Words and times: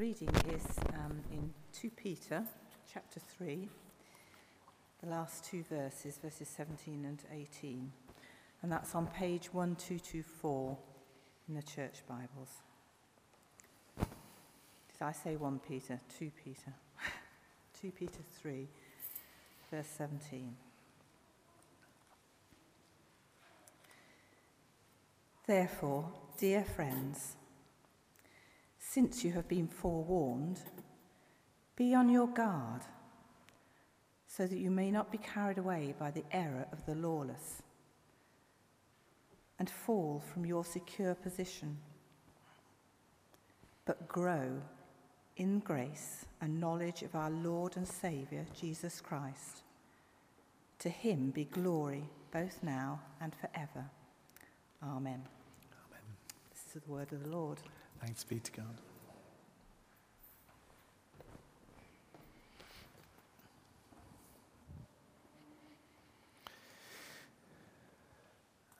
reading 0.00 0.34
is 0.54 0.64
um, 0.94 1.20
in 1.30 1.52
2 1.74 1.90
Peter 1.90 2.42
chapter 2.90 3.20
3, 3.36 3.68
the 5.02 5.10
last 5.10 5.44
two 5.44 5.62
verses, 5.68 6.16
verses 6.16 6.48
17 6.48 7.04
and 7.04 7.22
18. 7.30 7.92
And 8.62 8.72
that's 8.72 8.94
on 8.94 9.08
page 9.08 9.52
1224 9.52 10.78
in 11.50 11.54
the 11.54 11.62
church 11.62 11.96
Bibles. 12.08 12.62
Did 13.98 15.02
I 15.02 15.12
say 15.12 15.36
1 15.36 15.60
Peter? 15.68 16.00
2 16.18 16.30
Peter. 16.42 16.72
2 17.82 17.90
Peter 17.90 18.22
3, 18.40 18.68
verse 19.70 19.86
17. 19.98 20.56
Therefore, 25.46 26.10
dear 26.38 26.64
friends, 26.64 27.36
since 28.92 29.22
you 29.24 29.30
have 29.30 29.46
been 29.46 29.68
forewarned, 29.68 30.58
be 31.76 31.94
on 31.94 32.08
your 32.08 32.26
guard, 32.26 32.80
so 34.26 34.48
that 34.48 34.58
you 34.58 34.68
may 34.68 34.90
not 34.90 35.12
be 35.12 35.18
carried 35.18 35.58
away 35.58 35.94
by 35.96 36.10
the 36.10 36.24
error 36.32 36.66
of 36.72 36.84
the 36.86 36.94
lawless 36.96 37.62
and 39.60 39.70
fall 39.70 40.20
from 40.32 40.44
your 40.44 40.64
secure 40.64 41.14
position, 41.14 41.78
but 43.84 44.08
grow 44.08 44.60
in 45.36 45.60
grace 45.60 46.24
and 46.40 46.60
knowledge 46.60 47.02
of 47.02 47.14
our 47.14 47.30
Lord 47.30 47.76
and 47.76 47.86
Saviour, 47.86 48.44
Jesus 48.60 49.00
Christ. 49.00 49.62
To 50.80 50.88
him 50.88 51.30
be 51.30 51.44
glory 51.44 52.10
both 52.32 52.60
now 52.60 53.00
and 53.20 53.32
forever. 53.36 53.88
Amen. 54.82 55.22
Amen. 55.86 56.06
This 56.50 56.74
is 56.74 56.82
the 56.82 56.92
word 56.92 57.12
of 57.12 57.22
the 57.22 57.30
Lord. 57.30 57.60
Thanks 58.00 58.24
be 58.24 58.40
to 58.40 58.52
God. 58.52 58.66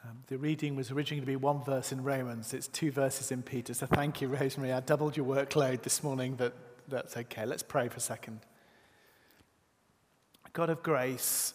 Um, 0.04 0.22
the 0.28 0.38
reading 0.38 0.74
was 0.74 0.90
originally 0.90 1.20
to 1.20 1.26
be 1.26 1.36
one 1.36 1.62
verse 1.62 1.92
in 1.92 2.02
Romans. 2.02 2.54
It's 2.54 2.66
two 2.66 2.90
verses 2.90 3.30
in 3.30 3.42
Peter. 3.42 3.74
So 3.74 3.86
thank 3.86 4.20
you, 4.20 4.28
Rosemary. 4.28 4.72
I 4.72 4.80
doubled 4.80 5.16
your 5.16 5.26
workload 5.26 5.82
this 5.82 6.02
morning, 6.02 6.34
but 6.34 6.56
that's 6.88 7.16
okay. 7.16 7.44
Let's 7.44 7.62
pray 7.62 7.88
for 7.88 7.98
a 7.98 8.00
second. 8.00 8.40
God 10.52 10.70
of 10.70 10.82
grace, 10.82 11.54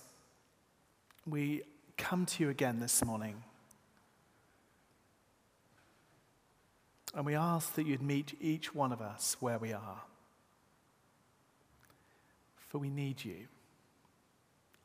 we 1.25 1.63
come 1.97 2.25
to 2.27 2.43
you 2.43 2.49
again 2.49 2.79
this 2.79 3.03
morning. 3.03 3.43
And 7.15 7.25
we 7.25 7.33
ask 7.33 7.73
that 7.75 7.87
you'd 7.87 8.01
meet 8.01 8.35
each 8.41 8.75
one 8.75 8.91
of 8.91 9.01
us 9.01 9.37
where 9.39 9.57
we 9.57 9.71
are. 9.71 10.01
For 12.57 12.77
we 12.77 12.89
need 12.89 13.23
you. 13.23 13.47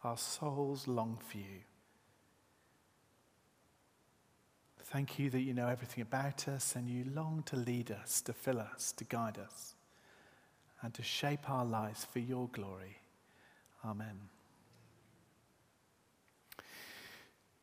Our 0.05 0.17
souls 0.17 0.87
long 0.87 1.19
for 1.29 1.39
you. 1.39 1.65
Thank 4.85 5.19
you 5.19 5.29
that 5.31 5.41
you 5.41 5.55
know 5.55 5.69
everything 5.69 6.03
about 6.03 6.49
us 6.49 6.75
and 6.75 6.89
you 6.89 7.05
long 7.15 7.43
to 7.47 7.57
lead 7.57 7.91
us, 7.91 8.21
to 8.23 8.33
fill 8.33 8.61
us, 8.61 8.93
to 8.93 9.05
guide 9.05 9.39
us, 9.39 9.75
and 10.83 10.95
to 10.95 11.03
shape 11.03 11.51
our 11.51 11.65
lives 11.65 12.05
for 12.05 12.21
your 12.21 12.49
glory. 12.53 12.99
Amen. 13.85 14.19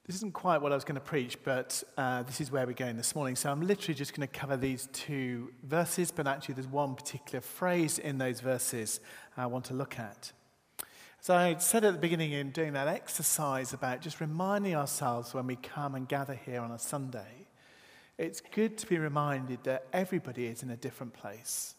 This 0.08 0.16
isn't 0.16 0.34
quite 0.34 0.62
what 0.62 0.72
I 0.72 0.76
was 0.76 0.86
going 0.86 0.96
to 0.96 1.02
preach, 1.02 1.38
but 1.44 1.84
uh, 1.98 2.24
this 2.24 2.40
is 2.40 2.50
where 2.50 2.66
we're 2.66 2.72
going 2.72 2.96
this 2.96 3.14
morning. 3.14 3.36
So 3.36 3.52
I'm 3.52 3.68
literally 3.68 3.94
just 3.94 4.16
going 4.16 4.26
to 4.26 4.34
cover 4.34 4.56
these 4.56 4.88
two 4.94 5.52
verses, 5.64 6.12
but 6.12 6.28
actually, 6.28 6.56
there's 6.56 6.68
one 6.68 6.95
particular 6.95 7.42
phrase 7.42 8.00
in 8.00 8.17
those 8.17 8.40
verses 8.40 9.02
I 9.36 9.48
want 9.48 9.66
to 9.66 9.73
look 9.73 10.00
at. 10.00 10.32
So 11.20 11.36
I 11.36 11.58
said 11.58 11.84
at 11.84 11.92
the 11.92 12.00
beginning 12.00 12.32
in 12.32 12.52
doing 12.52 12.72
that 12.72 12.88
exercise 12.88 13.73
about 13.73 14.00
just 14.00 14.22
reminding 14.22 14.76
ourselves 14.76 15.34
when 15.34 15.46
we 15.46 15.58
come 15.58 15.94
and 15.94 16.08
gather 16.08 16.36
here 16.36 16.62
on 16.62 16.72
a 16.72 16.80
Sunday, 16.80 17.48
it's 18.17 18.40
good 18.40 18.78
to 18.78 18.88
be 18.88 18.98
reminded 18.98 19.66
that 19.66 19.88
everybody 19.92 20.46
is 20.46 20.64
in 20.64 20.70
a 20.70 20.78
different 20.78 21.16
place. 21.16 21.76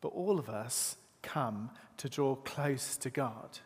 But 0.00 0.08
all 0.08 0.40
of 0.40 0.48
us 0.48 0.96
come 1.22 1.70
to 1.98 2.08
draw 2.08 2.34
close 2.34 2.96
to 2.96 3.10
God. 3.10 3.60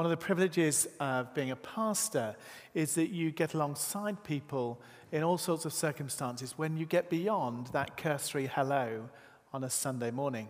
One 0.00 0.06
of 0.06 0.18
the 0.18 0.24
privileges 0.24 0.88
of 0.98 1.34
being 1.34 1.50
a 1.50 1.56
pastor 1.56 2.34
is 2.72 2.94
that 2.94 3.10
you 3.10 3.30
get 3.30 3.52
alongside 3.52 4.24
people 4.24 4.80
in 5.12 5.22
all 5.22 5.36
sorts 5.36 5.66
of 5.66 5.74
circumstances 5.74 6.56
when 6.56 6.78
you 6.78 6.86
get 6.86 7.10
beyond 7.10 7.66
that 7.74 7.98
cursory 7.98 8.46
hello 8.46 9.10
on 9.52 9.62
a 9.62 9.68
Sunday 9.68 10.10
morning. 10.10 10.48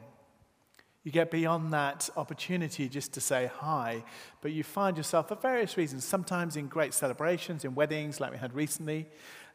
You 1.03 1.11
get 1.11 1.33
beyond 1.33 1.73
that 1.73 2.09
opportunity 2.17 2.89
just 2.89 3.13
to 3.15 3.21
say 3.21 3.51
hi, 3.53 4.05
but 4.41 4.53
you 4.53 4.63
find 4.63 4.97
yourself 4.97 5.27
for 5.27 5.35
various 5.35 5.77
reasons, 5.77 6.05
sometimes 6.05 6.55
in 6.55 6.69
great 6.69 6.95
celebrations, 6.95 7.65
in 7.65 7.75
weddings 7.75 8.21
like 8.21 8.31
we 8.31 8.39
had 8.39 8.55
recently, 8.55 9.09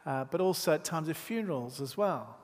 uh, 0.05 0.25
but 0.25 0.41
also 0.41 0.73
at 0.73 0.83
times 0.83 1.07
of 1.07 1.15
funerals 1.15 1.79
as 1.79 1.95
well. 1.95 2.35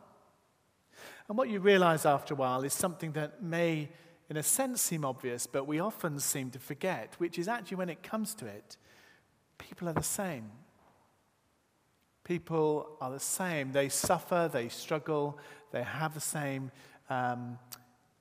And 1.28 1.38
what 1.38 1.50
you 1.50 1.60
realize 1.60 2.06
after 2.06 2.34
a 2.34 2.38
while 2.38 2.64
is 2.64 2.74
something 2.74 3.12
that 3.12 3.44
may 3.44 3.90
in 4.32 4.38
a 4.38 4.44
sense, 4.44 4.82
seem 4.82 5.04
obvious, 5.04 5.46
but 5.46 5.68
we 5.68 5.82
often 5.82 6.18
seem 6.18 6.52
to 6.52 6.58
forget, 6.58 7.16
which 7.18 7.38
is 7.38 7.50
actually 7.50 7.76
when 7.76 7.90
it 7.90 8.02
comes 8.02 8.34
to 8.34 8.46
it, 8.46 8.78
people 9.58 9.90
are 9.90 9.94
the 9.94 10.02
same. 10.02 10.50
People 12.24 12.96
are 13.02 13.12
the 13.12 13.20
same. 13.20 13.74
They 13.74 13.90
suffer, 13.90 14.50
they 14.50 14.70
struggle, 14.70 15.38
they 15.74 15.84
have 15.84 16.14
the 16.14 16.22
same 16.22 16.72
um, 17.10 17.60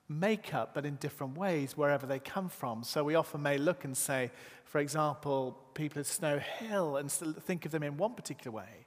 makeup, 0.09 0.71
but 0.73 0.85
in 0.85 0.95
different 0.95 1.37
ways 1.37 1.77
wherever 1.77 2.05
they 2.05 2.19
come 2.19 2.49
from. 2.49 2.83
So 2.83 3.05
we 3.05 3.15
often 3.15 3.41
may 3.41 3.57
look 3.57 3.85
and 3.85 3.95
say, 3.95 4.31
for 4.65 4.79
example, 4.79 5.57
people 5.75 6.01
at 6.01 6.07
Snow 6.07 6.39
Hill 6.39 6.97
and 6.97 7.09
think 7.09 7.63
of 7.63 7.71
them 7.71 7.83
in 7.83 7.95
one 7.95 8.15
particular 8.15 8.53
way. 8.53 8.85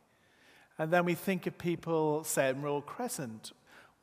And 0.77 0.91
then 0.91 1.07
we 1.07 1.15
think 1.15 1.47
of 1.47 1.57
people, 1.57 2.23
say, 2.25 2.49
at 2.49 2.63
Royal 2.63 2.83
Crescent 2.83 3.53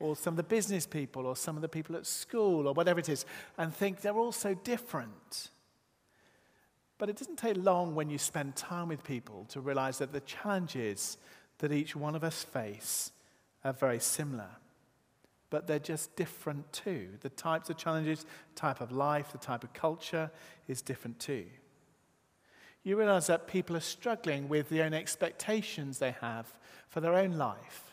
or 0.02 0.16
some 0.16 0.32
of 0.32 0.36
the 0.36 0.42
business 0.42 0.84
people, 0.84 1.26
or 1.26 1.36
some 1.36 1.56
of 1.56 1.62
the 1.62 1.68
people 1.68 1.94
at 1.96 2.06
school, 2.06 2.66
or 2.66 2.74
whatever 2.74 2.98
it 2.98 3.08
is, 3.08 3.24
and 3.56 3.72
think 3.74 4.00
they're 4.00 4.18
all 4.18 4.32
so 4.32 4.52
different. 4.52 5.50
But 6.98 7.08
it 7.08 7.16
doesn't 7.16 7.36
take 7.36 7.56
long 7.56 7.94
when 7.94 8.10
you 8.10 8.18
spend 8.18 8.56
time 8.56 8.88
with 8.88 9.04
people 9.04 9.46
to 9.50 9.60
realize 9.60 9.98
that 9.98 10.12
the 10.12 10.20
challenges 10.20 11.18
that 11.58 11.72
each 11.72 11.94
one 11.94 12.16
of 12.16 12.24
us 12.24 12.42
face 12.42 13.12
are 13.64 13.72
very 13.72 14.00
similar. 14.00 14.48
But 15.50 15.66
they're 15.66 15.78
just 15.78 16.16
different 16.16 16.72
too. 16.72 17.08
The 17.20 17.28
types 17.28 17.70
of 17.70 17.76
challenges, 17.76 18.26
type 18.56 18.80
of 18.80 18.90
life, 18.90 19.30
the 19.30 19.38
type 19.38 19.62
of 19.62 19.72
culture 19.72 20.30
is 20.66 20.82
different 20.82 21.20
too. 21.20 21.46
You 22.82 22.96
realize 22.96 23.28
that 23.28 23.46
people 23.46 23.76
are 23.76 23.80
struggling 23.80 24.48
with 24.48 24.68
the 24.68 24.82
own 24.82 24.94
expectations 24.94 25.98
they 25.98 26.16
have 26.20 26.52
for 26.88 27.00
their 27.00 27.14
own 27.14 27.38
life 27.38 27.91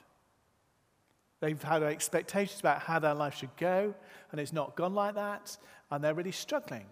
They've 1.40 1.62
had 1.62 1.84
expectations 1.84 2.60
about 2.60 2.82
how 2.82 3.00
their 3.00 3.14
life 3.14 3.36
should 3.38 3.56
go, 3.58 3.94
and 4.32 4.42
it's 4.42 4.54
not 4.54 4.76
gone 4.76 4.94
like 4.94 5.16
that, 5.16 5.58
and 5.90 6.04
they're 6.04 6.14
really 6.14 6.32
struggling. 6.32 6.86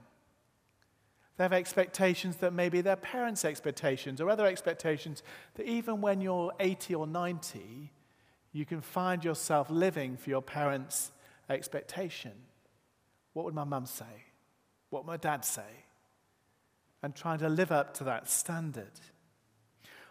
They 1.36 1.44
have 1.44 1.54
expectations 1.54 2.38
that 2.38 2.54
maybe 2.54 2.82
their 2.82 2.96
parents' 2.96 3.46
expectations 3.46 4.20
or 4.20 4.30
other 4.30 4.48
expectations 4.48 5.22
that 5.56 5.68
even 5.68 6.02
when 6.02 6.20
you're 6.20 6.52
80 6.60 6.96
or 6.96 7.06
90, 7.06 7.92
you 8.54 8.66
can 8.66 8.82
find 8.82 9.24
yourself 9.24 9.70
living 9.70 10.18
for 10.18 10.32
your 10.32 10.42
parents' 10.42 11.12
expectation. 11.50 12.32
What 13.34 13.46
would 13.46 13.54
my 13.54 13.66
mum 13.66 13.86
say? 13.86 14.26
What 14.90 15.04
would 15.04 15.12
my 15.12 15.18
dad 15.18 15.46
say? 15.46 15.86
And 17.04 17.16
trying 17.16 17.40
to 17.40 17.50
live 17.50 17.72
up 17.72 17.94
to 17.96 18.04
that 18.06 18.30
standard. 18.30 19.00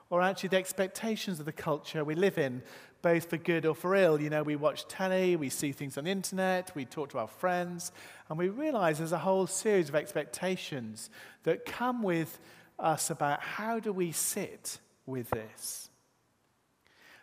Or 0.09 0.23
actually, 0.23 0.51
the 0.51 0.57
expectations 0.57 1.41
of 1.41 1.47
the 1.47 1.53
culture 1.53 2.05
we 2.05 2.15
live 2.15 2.39
in 2.39 2.63
both 3.03 3.31
for 3.31 3.37
good 3.37 3.65
or 3.67 3.75
for 3.75 3.95
ill. 3.95 4.21
You 4.21 4.31
know, 4.31 4.43
we 4.43 4.57
watch 4.57 4.89
telly, 4.89 5.37
we 5.37 5.49
see 5.49 5.71
things 5.71 5.97
on 5.97 6.05
the 6.05 6.11
internet, 6.11 6.73
we 6.75 6.85
talk 6.85 7.11
to 7.11 7.19
our 7.19 7.29
friends, 7.29 7.93
and 8.29 8.37
we 8.37 8.49
realize 8.49 8.99
there's 8.99 9.13
a 9.13 9.19
whole 9.19 9.47
series 9.47 9.89
of 9.89 9.95
expectations 9.95 11.09
that 11.45 11.65
come 11.65 12.03
with 12.03 12.41
us 12.81 13.11
about 13.11 13.41
how 13.41 13.79
do 13.79 13.93
we 13.93 14.11
sit 14.11 14.81
with 15.07 15.31
this. 15.31 15.89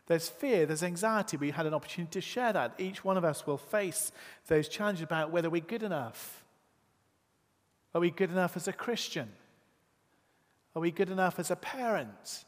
There's 0.08 0.30
fear, 0.30 0.66
there's 0.66 0.84
anxiety. 0.84 1.38
We 1.38 1.52
had 1.52 1.66
an 1.66 1.74
opportunity 1.74 2.12
to 2.14 2.22
share 2.22 2.54
that. 2.54 2.76
Each 2.78 3.04
one 3.04 3.18
of 3.18 3.26
us 3.26 3.48
will 3.48 3.58
face 3.58 4.12
those 4.48 4.68
challenges 4.70 5.04
about 5.04 5.32
whether 5.32 5.50
we're 5.50 5.62
good 5.62 5.84
enough. 5.84 6.44
Are 7.94 8.02
we 8.02 8.10
good 8.10 8.32
enough 8.32 8.56
as 8.56 8.68
a 8.68 8.74
Christian? 8.74 9.30
Are 10.76 10.82
we 10.82 10.92
good 10.92 11.10
enough 11.10 11.40
as 11.40 11.52
a 11.52 11.56
parent? 11.56 12.46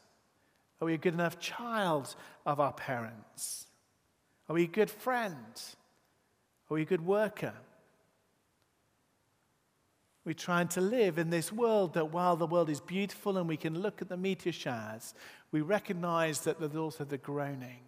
Are 0.80 0.84
we 0.84 0.94
a 0.94 0.98
good 0.98 1.14
enough 1.14 1.38
child 1.38 2.14
of 2.44 2.60
our 2.60 2.72
parents? 2.72 3.66
Are 4.48 4.54
we 4.54 4.64
a 4.64 4.68
good 4.68 4.90
friend? 4.90 5.36
Are 6.70 6.74
we 6.74 6.82
a 6.82 6.86
good 6.86 7.04
worker? 7.04 7.54
We're 10.24 10.34
trying 10.34 10.68
to 10.68 10.80
live 10.80 11.18
in 11.18 11.30
this 11.30 11.52
world 11.52 11.94
that 11.94 12.12
while 12.12 12.36
the 12.36 12.46
world 12.46 12.68
is 12.68 12.80
beautiful 12.80 13.38
and 13.38 13.48
we 13.48 13.56
can 13.56 13.80
look 13.80 14.02
at 14.02 14.08
the 14.08 14.16
meteor 14.16 14.52
showers, 14.52 15.14
we 15.52 15.60
recognize 15.60 16.40
that 16.40 16.58
there's 16.58 16.74
also 16.74 17.04
the 17.04 17.18
groaning. 17.18 17.82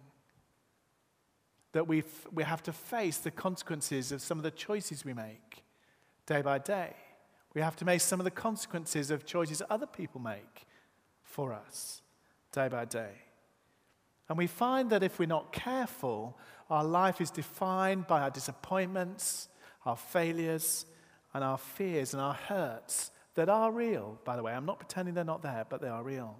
that 1.73 1.87
we 1.87 2.03
we 2.33 2.43
have 2.43 2.63
to 2.63 2.73
face 2.73 3.19
the 3.19 3.31
consequences 3.31 4.11
of 4.11 4.21
some 4.21 4.39
of 4.39 4.43
the 4.43 4.51
choices 4.51 5.05
we 5.05 5.13
make 5.13 5.63
day 6.25 6.41
by 6.41 6.57
day. 6.57 6.95
We 7.53 7.61
have 7.61 7.75
to 7.77 7.85
make 7.85 8.01
some 8.01 8.19
of 8.19 8.23
the 8.23 8.31
consequences 8.31 9.11
of 9.11 9.25
choices 9.25 9.61
other 9.69 9.85
people 9.87 10.21
make 10.21 10.65
for 11.21 11.53
us 11.53 12.01
day 12.51 12.67
by 12.67 12.85
day. 12.85 13.11
And 14.27 14.37
we 14.37 14.47
find 14.47 14.89
that 14.91 15.03
if 15.03 15.19
we're 15.19 15.25
not 15.25 15.51
careful, 15.51 16.37
our 16.69 16.83
life 16.83 17.19
is 17.19 17.31
defined 17.31 18.07
by 18.07 18.21
our 18.21 18.29
disappointments, 18.29 19.49
our 19.85 19.95
failures, 19.95 20.85
and 21.33 21.43
our 21.43 21.57
fears 21.57 22.13
and 22.13 22.21
our 22.21 22.33
hurts 22.33 23.11
that 23.35 23.49
are 23.49 23.71
real, 23.71 24.19
by 24.23 24.35
the 24.35 24.43
way. 24.43 24.53
I'm 24.53 24.65
not 24.65 24.79
pretending 24.79 25.15
they're 25.15 25.23
not 25.23 25.41
there, 25.41 25.65
but 25.67 25.81
they 25.81 25.87
are 25.87 26.03
real. 26.03 26.37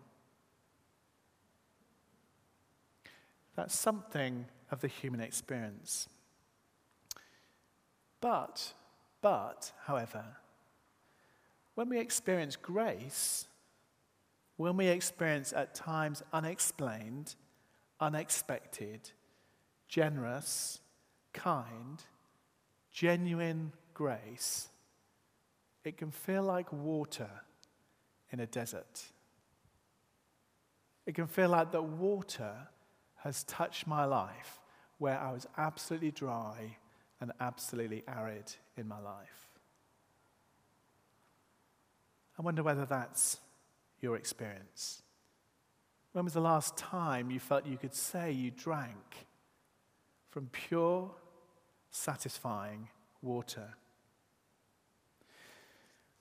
That's 3.56 3.78
something 3.78 4.46
of 4.72 4.82
the 4.82 4.88
human 4.88 5.20
experience. 5.20 6.08
But, 8.22 8.74
but, 9.22 9.72
however, 9.86 10.24
when 11.76 11.90
we 11.90 12.00
experience 12.00 12.56
grace, 12.56 13.48
when 14.60 14.76
we 14.76 14.88
experience 14.88 15.54
at 15.54 15.74
times 15.74 16.22
unexplained, 16.34 17.34
unexpected, 18.02 19.10
generous, 19.88 20.82
kind, 21.32 22.04
genuine 22.92 23.72
grace, 23.94 24.68
it 25.86 25.98
can 25.98 26.12
feel 26.12 26.44
like 26.44 26.74
water 26.74 27.30
in 28.34 28.42
a 28.42 28.46
desert. 28.46 29.02
It 31.06 31.16
can 31.16 31.28
feel 31.28 31.48
like 31.48 31.72
the 31.72 31.82
water 31.82 32.68
has 33.20 33.46
touched 33.46 33.88
my 33.88 34.04
life 34.04 34.60
where 34.98 35.18
I 35.18 35.32
was 35.32 35.48
absolutely 35.58 36.12
dry 36.12 36.76
and 37.22 37.32
absolutely 37.40 38.04
arid 38.10 38.54
in 38.76 38.90
my 38.90 39.00
life. 39.00 39.48
I 42.38 42.42
wonder 42.42 42.62
whether 42.62 42.86
that's 42.86 43.40
your 44.02 44.16
experience. 44.16 45.04
When 46.14 46.26
was 46.26 46.34
the 46.34 46.42
last 46.42 46.76
time 46.76 47.30
you 47.30 47.40
felt 47.40 47.66
you 47.66 47.78
could 47.78 47.94
say 47.94 48.32
you 48.32 48.52
drank 48.52 49.28
from 50.32 50.48
pure, 50.48 51.12
satisfying 51.92 52.90
water? 53.22 53.76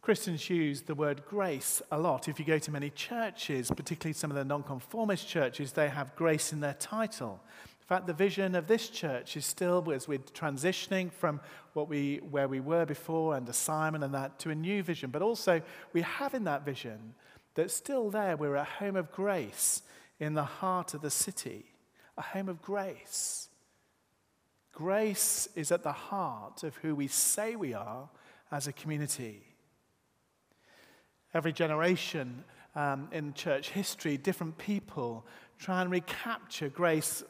Christians 0.02 0.48
use 0.48 0.82
the 0.82 0.94
word 0.94 1.22
grace 1.26 1.82
a 1.90 1.98
lot. 1.98 2.28
If 2.28 2.38
you 2.38 2.44
go 2.44 2.58
to 2.58 2.70
many 2.70 2.90
churches, 2.90 3.70
particularly 3.70 4.14
some 4.14 4.30
of 4.30 4.36
the 4.36 4.44
nonconformist 4.44 5.28
churches, 5.28 5.72
they 5.72 5.88
have 5.88 6.16
grace 6.16 6.52
in 6.52 6.60
their 6.60 6.74
title. 6.74 7.40
In 7.82 7.86
fact, 7.86 8.06
the 8.06 8.14
vision 8.14 8.54
of 8.54 8.66
this 8.66 8.88
church 8.88 9.36
is 9.36 9.44
still, 9.44 9.90
as 9.92 10.06
we're 10.06 10.18
transitioning 10.18 11.12
from 11.12 11.40
what 11.72 11.88
we, 11.88 12.20
where 12.30 12.48
we 12.48 12.60
were 12.60 12.86
before 12.86 13.34
under 13.34 13.52
Simon 13.52 14.02
and 14.02 14.14
that 14.14 14.38
to 14.40 14.50
a 14.50 14.54
new 14.54 14.82
vision. 14.82 15.10
But 15.10 15.22
also, 15.22 15.60
we 15.92 16.02
have 16.02 16.34
in 16.34 16.44
that 16.44 16.64
vision 16.64 17.14
that 17.54 17.70
still 17.70 18.10
there 18.10 18.36
we're 18.36 18.54
a 18.54 18.64
home 18.64 18.96
of 18.96 19.10
grace 19.12 19.82
in 20.20 20.34
the 20.34 20.44
heart 20.44 20.94
of 20.94 21.00
the 21.00 21.10
city, 21.10 21.66
a 22.16 22.22
home 22.22 22.48
of 22.48 22.62
grace. 22.62 23.48
Grace 24.72 25.48
is 25.54 25.72
at 25.72 25.82
the 25.82 25.92
heart 25.92 26.62
of 26.62 26.76
who 26.76 26.94
we 26.94 27.08
say 27.08 27.56
we 27.56 27.74
are 27.74 28.08
as 28.50 28.66
a 28.66 28.72
community. 28.72 29.42
Every 31.34 31.52
generation 31.52 32.44
um, 32.74 33.08
in 33.12 33.34
church 33.34 33.70
history, 33.70 34.16
different 34.16 34.56
people 34.56 35.26
try 35.58 35.82
and 35.82 35.90
recapture 35.90 36.68
grace 36.68 37.24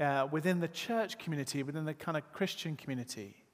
uh, 0.00 0.26
within 0.30 0.60
the 0.60 0.68
church 0.68 1.18
community, 1.18 1.62
within 1.62 1.84
the 1.84 1.94
kind 1.94 2.16
of 2.16 2.32
Christian 2.32 2.76
community 2.76 3.45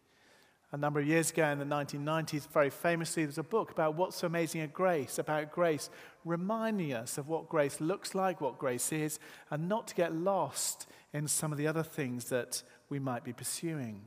a 0.73 0.79
number 0.79 0.99
of 0.99 1.07
years 1.07 1.31
ago 1.31 1.47
in 1.49 1.59
the 1.59 1.67
1990s, 1.67 2.49
very 2.49 2.71
famously, 2.71 3.25
there's 3.25 3.37
a 3.37 3.43
book 3.43 3.71
about 3.71 3.95
what's 3.95 4.17
so 4.17 4.27
amazing 4.27 4.63
at 4.63 4.73
grace, 4.73 5.19
about 5.19 5.53
grace, 5.53 5.91
reminding 6.25 6.95
us 6.95 7.19
of 7.19 7.29
what 7.29 7.51
grace 7.51 7.79
looks 7.79 8.15
like, 8.15 8.41
what 8.41 8.59
grace 8.59 8.91
is, 8.91 9.19
and 9.51 9.69
not 9.69 9.87
to 9.89 9.95
get 9.95 10.15
lost 10.15 10.87
in 11.13 11.29
some 11.29 11.53
of 11.53 11.59
the 11.59 11.67
other 11.67 11.83
things 11.83 12.27
that 12.31 12.63
we 12.89 12.99
might 12.99 13.23
be 13.23 13.35
pursuing. 13.35 14.01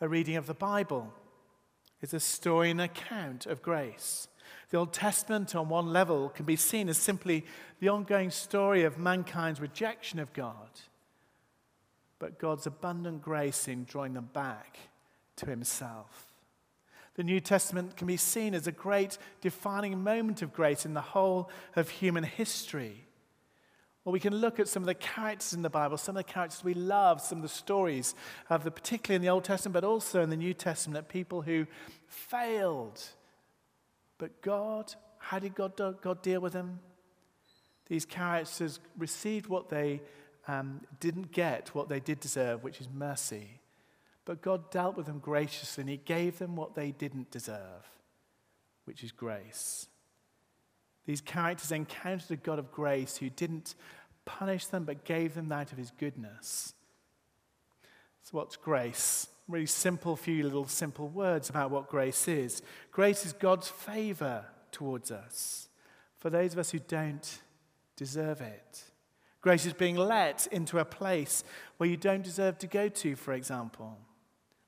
A 0.00 0.08
reading 0.08 0.36
of 0.36 0.46
the 0.46 0.54
Bible 0.54 1.12
is 2.00 2.14
a 2.14 2.20
story 2.20 2.70
and 2.70 2.80
account 2.80 3.46
of 3.46 3.62
grace. 3.62 4.28
The 4.70 4.78
Old 4.78 4.92
Testament, 4.92 5.56
on 5.56 5.68
one 5.68 5.92
level, 5.92 6.28
can 6.28 6.44
be 6.44 6.54
seen 6.54 6.88
as 6.88 6.98
simply 6.98 7.44
the 7.80 7.88
ongoing 7.88 8.30
story 8.30 8.84
of 8.84 8.96
mankind's 8.96 9.60
rejection 9.60 10.20
of 10.20 10.32
God 10.32 10.68
but 12.18 12.38
God's 12.38 12.66
abundant 12.66 13.22
grace 13.22 13.68
in 13.68 13.84
drawing 13.84 14.14
them 14.14 14.30
back 14.32 14.78
to 15.36 15.46
Himself. 15.46 16.32
The 17.14 17.24
New 17.24 17.40
Testament 17.40 17.96
can 17.96 18.06
be 18.06 18.18
seen 18.18 18.54
as 18.54 18.66
a 18.66 18.72
great 18.72 19.16
defining 19.40 20.02
moment 20.02 20.42
of 20.42 20.52
grace 20.52 20.84
in 20.84 20.94
the 20.94 21.00
whole 21.00 21.50
of 21.74 21.88
human 21.88 22.24
history. 22.24 23.06
Or 24.04 24.12
we 24.12 24.20
can 24.20 24.36
look 24.36 24.60
at 24.60 24.68
some 24.68 24.82
of 24.82 24.86
the 24.86 24.94
characters 24.94 25.52
in 25.52 25.62
the 25.62 25.70
Bible, 25.70 25.96
some 25.96 26.16
of 26.16 26.24
the 26.24 26.32
characters 26.32 26.62
we 26.62 26.74
love, 26.74 27.20
some 27.20 27.38
of 27.38 27.42
the 27.42 27.48
stories 27.48 28.14
of 28.48 28.64
the, 28.64 28.70
particularly 28.70 29.16
in 29.16 29.22
the 29.22 29.30
Old 29.30 29.44
Testament, 29.44 29.72
but 29.72 29.82
also 29.82 30.22
in 30.22 30.30
the 30.30 30.36
New 30.36 30.54
Testament, 30.54 30.98
of 30.98 31.08
people 31.08 31.42
who 31.42 31.66
failed. 32.06 33.02
But 34.18 34.42
God, 34.42 34.94
how 35.18 35.38
did 35.38 35.54
God, 35.54 35.74
God 36.00 36.22
deal 36.22 36.40
with 36.40 36.52
them? 36.52 36.78
These 37.88 38.04
characters 38.04 38.78
received 38.96 39.46
what 39.46 39.70
they 39.70 40.02
um, 40.48 40.80
didn't 41.00 41.32
get 41.32 41.74
what 41.74 41.88
they 41.88 42.00
did 42.00 42.20
deserve, 42.20 42.62
which 42.62 42.80
is 42.80 42.88
mercy. 42.92 43.60
But 44.24 44.42
God 44.42 44.70
dealt 44.70 44.96
with 44.96 45.06
them 45.06 45.18
graciously 45.18 45.82
and 45.82 45.90
He 45.90 45.96
gave 45.98 46.38
them 46.38 46.56
what 46.56 46.74
they 46.74 46.90
didn't 46.90 47.30
deserve, 47.30 47.88
which 48.84 49.02
is 49.02 49.12
grace. 49.12 49.86
These 51.06 51.20
characters 51.20 51.70
encountered 51.70 52.30
a 52.30 52.36
God 52.36 52.58
of 52.58 52.72
grace 52.72 53.16
who 53.16 53.30
didn't 53.30 53.74
punish 54.24 54.66
them 54.66 54.84
but 54.84 55.04
gave 55.04 55.34
them 55.34 55.48
that 55.48 55.72
of 55.72 55.78
His 55.78 55.92
goodness. 55.92 56.74
So, 58.24 58.30
what's 58.32 58.56
grace? 58.56 59.28
Really 59.46 59.66
simple, 59.66 60.16
few 60.16 60.42
little 60.42 60.66
simple 60.66 61.08
words 61.08 61.48
about 61.48 61.70
what 61.70 61.88
grace 61.88 62.26
is. 62.26 62.62
Grace 62.90 63.24
is 63.24 63.32
God's 63.32 63.68
favor 63.68 64.44
towards 64.72 65.12
us 65.12 65.68
for 66.18 66.30
those 66.30 66.52
of 66.52 66.58
us 66.58 66.72
who 66.72 66.80
don't 66.80 67.38
deserve 67.94 68.40
it. 68.40 68.82
Grace 69.46 69.64
is 69.64 69.74
being 69.74 69.94
let 69.94 70.48
into 70.48 70.80
a 70.80 70.84
place 70.84 71.44
where 71.76 71.88
you 71.88 71.96
don't 71.96 72.24
deserve 72.24 72.58
to 72.58 72.66
go 72.66 72.88
to, 72.88 73.14
for 73.14 73.32
example. 73.32 73.96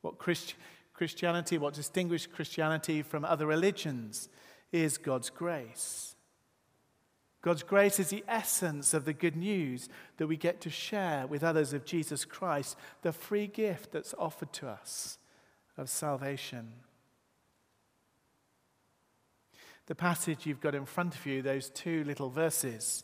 What 0.02 0.18
Christ- 0.18 0.54
Christianity, 0.94 1.58
what 1.58 1.74
distinguishes 1.74 2.28
Christianity 2.32 3.02
from 3.02 3.24
other 3.24 3.44
religions, 3.44 4.28
is 4.70 4.96
God's 4.96 5.30
grace. 5.30 6.14
God's 7.42 7.64
grace 7.64 7.98
is 7.98 8.10
the 8.10 8.22
essence 8.28 8.94
of 8.94 9.04
the 9.04 9.12
good 9.12 9.34
news 9.34 9.88
that 10.18 10.28
we 10.28 10.36
get 10.36 10.60
to 10.60 10.70
share 10.70 11.26
with 11.26 11.42
others 11.42 11.72
of 11.72 11.84
Jesus 11.84 12.24
Christ, 12.24 12.76
the 13.02 13.10
free 13.10 13.48
gift 13.48 13.90
that's 13.90 14.14
offered 14.16 14.52
to 14.52 14.68
us 14.68 15.18
of 15.76 15.88
salvation. 15.88 16.72
The 19.86 19.96
passage 19.96 20.46
you've 20.46 20.60
got 20.60 20.76
in 20.76 20.86
front 20.86 21.16
of 21.16 21.26
you, 21.26 21.42
those 21.42 21.68
two 21.68 22.04
little 22.04 22.30
verses, 22.30 23.02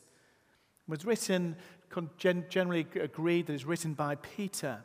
was 0.88 1.04
written, 1.04 1.56
generally 2.18 2.86
agreed 3.00 3.46
that 3.46 3.54
it's 3.54 3.64
written 3.64 3.94
by 3.94 4.16
Peter. 4.16 4.82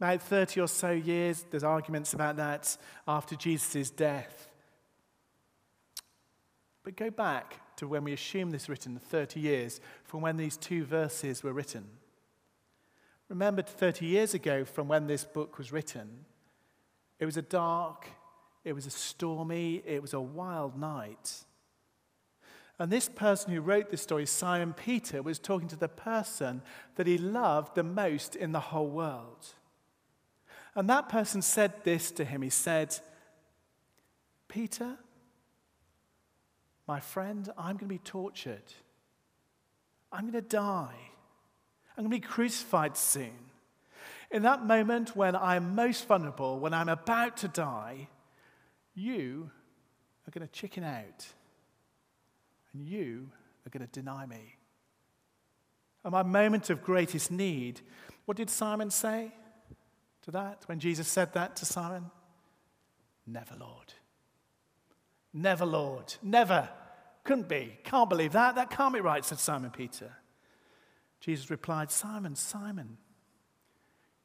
About 0.00 0.22
30 0.22 0.60
or 0.60 0.68
so 0.68 0.90
years, 0.90 1.44
there's 1.50 1.64
arguments 1.64 2.14
about 2.14 2.36
that 2.36 2.76
after 3.06 3.36
Jesus' 3.36 3.90
death. 3.90 4.48
But 6.82 6.96
go 6.96 7.10
back 7.10 7.60
to 7.76 7.88
when 7.88 8.04
we 8.04 8.12
assume 8.12 8.50
this 8.50 8.68
written 8.68 8.98
30 8.98 9.40
years 9.40 9.80
from 10.04 10.20
when 10.20 10.36
these 10.36 10.56
two 10.56 10.84
verses 10.84 11.42
were 11.42 11.52
written. 11.52 11.84
Remember 13.28 13.62
30 13.62 14.06
years 14.06 14.34
ago 14.34 14.64
from 14.64 14.86
when 14.86 15.06
this 15.06 15.24
book 15.24 15.58
was 15.58 15.72
written, 15.72 16.24
it 17.18 17.24
was 17.24 17.36
a 17.36 17.42
dark, 17.42 18.06
it 18.64 18.74
was 18.74 18.86
a 18.86 18.90
stormy, 18.90 19.82
it 19.86 20.02
was 20.02 20.12
a 20.12 20.20
wild 20.20 20.78
night. 20.78 21.44
And 22.84 22.92
this 22.92 23.08
person 23.08 23.50
who 23.50 23.62
wrote 23.62 23.88
this 23.88 24.02
story, 24.02 24.26
Simon 24.26 24.74
Peter, 24.74 25.22
was 25.22 25.38
talking 25.38 25.68
to 25.68 25.76
the 25.76 25.88
person 25.88 26.60
that 26.96 27.06
he 27.06 27.16
loved 27.16 27.74
the 27.74 27.82
most 27.82 28.36
in 28.36 28.52
the 28.52 28.60
whole 28.60 28.88
world. 28.88 29.54
And 30.74 30.86
that 30.90 31.08
person 31.08 31.40
said 31.40 31.72
this 31.84 32.10
to 32.10 32.26
him 32.26 32.42
He 32.42 32.50
said, 32.50 32.94
Peter, 34.48 34.98
my 36.86 37.00
friend, 37.00 37.48
I'm 37.56 37.78
going 37.78 37.88
to 37.88 37.94
be 37.94 37.96
tortured. 37.96 38.74
I'm 40.12 40.30
going 40.30 40.34
to 40.34 40.42
die. 40.42 41.08
I'm 41.96 42.04
going 42.04 42.10
to 42.10 42.16
be 42.18 42.20
crucified 42.20 42.98
soon. 42.98 43.48
In 44.30 44.42
that 44.42 44.66
moment 44.66 45.16
when 45.16 45.34
I'm 45.34 45.74
most 45.74 46.06
vulnerable, 46.06 46.58
when 46.58 46.74
I'm 46.74 46.90
about 46.90 47.38
to 47.38 47.48
die, 47.48 48.08
you 48.94 49.50
are 50.28 50.38
going 50.38 50.46
to 50.46 50.52
chicken 50.52 50.84
out 50.84 51.26
and 52.74 52.82
you 52.82 53.30
are 53.64 53.70
going 53.70 53.86
to 53.86 53.92
deny 53.92 54.26
me. 54.26 54.56
At 56.04 56.12
my 56.12 56.22
moment 56.22 56.68
of 56.68 56.82
greatest 56.82 57.30
need, 57.30 57.80
what 58.26 58.36
did 58.36 58.50
Simon 58.50 58.90
say 58.90 59.32
to 60.22 60.30
that 60.32 60.64
when 60.66 60.80
Jesus 60.80 61.08
said 61.08 61.32
that 61.32 61.56
to 61.56 61.64
Simon? 61.64 62.10
Never, 63.26 63.54
Lord. 63.58 63.94
Never, 65.32 65.64
Lord. 65.64 66.14
Never. 66.22 66.68
Couldn't 67.22 67.48
be. 67.48 67.78
Can't 67.84 68.10
believe 68.10 68.32
that. 68.32 68.56
That 68.56 68.70
can't 68.70 68.92
be 68.92 69.00
right, 69.00 69.24
said 69.24 69.38
Simon 69.38 69.70
Peter. 69.70 70.12
Jesus 71.20 71.48
replied, 71.48 71.90
Simon, 71.90 72.36
Simon, 72.36 72.98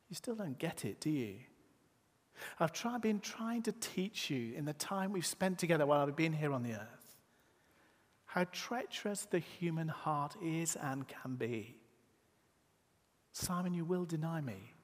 you 0.10 0.15
still 0.15 0.36
don't 0.36 0.60
get 0.60 0.84
it, 0.84 1.00
do 1.00 1.10
you? 1.10 1.36
I've 2.60 2.74
tried, 2.74 3.01
been 3.01 3.22
trying 3.22 3.63
to 3.63 3.72
teach 3.72 4.29
you 4.29 4.53
in 4.53 4.65
the 4.65 4.74
time 4.74 5.13
we've 5.13 5.25
spent 5.25 5.60
together 5.60 5.86
while 5.86 6.06
I've 6.06 6.15
been 6.15 6.34
here 6.34 6.51
on 6.51 6.63
the 6.63 6.74
earth 6.74 6.99
how 8.30 8.46
treacherous 8.52 9.26
the 9.26 9.40
human 9.40 9.88
heart 9.88 10.36
is 10.40 10.76
and 10.76 11.08
can 11.08 11.36
be. 11.36 11.76
Simon, 13.32 13.74
you 13.74 13.84
will 13.84 14.06
deny 14.06 14.40
me. 14.40 14.76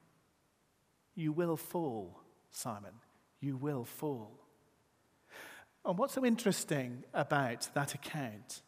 You 1.14 1.30
will 1.30 1.56
fall, 1.56 2.20
Simon. 2.50 2.94
You 3.40 3.56
will 3.56 3.84
fall. 3.84 4.40
And 5.84 5.96
what's 5.96 6.14
so 6.14 6.24
interesting 6.24 7.04
about 7.14 7.68
that 7.74 7.94
account 7.94 8.62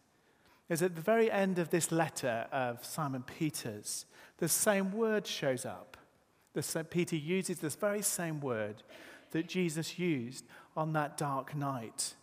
is 0.68 0.80
at 0.80 0.94
the 0.94 1.02
very 1.02 1.28
end 1.28 1.58
of 1.58 1.70
this 1.70 1.90
letter 1.90 2.46
of 2.52 2.84
Simon 2.84 3.24
Peter's, 3.24 4.06
the 4.36 4.48
same 4.48 4.92
word 4.92 5.26
shows 5.26 5.66
up. 5.66 5.96
The, 6.52 6.86
Peter 6.88 7.16
uses 7.16 7.58
this 7.58 7.74
very 7.74 8.02
same 8.02 8.38
word 8.38 8.84
that 9.32 9.48
Jesus 9.48 9.98
used 9.98 10.44
on 10.76 10.92
that 10.92 11.16
dark 11.16 11.56
night, 11.56 12.14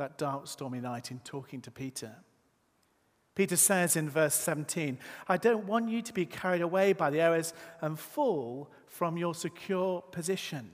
that 0.00 0.16
dark, 0.16 0.46
stormy 0.46 0.80
night 0.80 1.10
in 1.10 1.18
talking 1.20 1.60
to 1.60 1.70
Peter. 1.70 2.16
Peter 3.34 3.56
says 3.56 3.96
in 3.96 4.08
verse 4.08 4.34
17, 4.34 4.98
I 5.28 5.36
don't 5.36 5.66
want 5.66 5.90
you 5.90 6.00
to 6.00 6.14
be 6.14 6.24
carried 6.24 6.62
away 6.62 6.94
by 6.94 7.10
the 7.10 7.20
errors 7.20 7.52
and 7.82 7.98
fall 7.98 8.70
from 8.86 9.18
your 9.18 9.34
secure 9.34 10.00
position. 10.00 10.70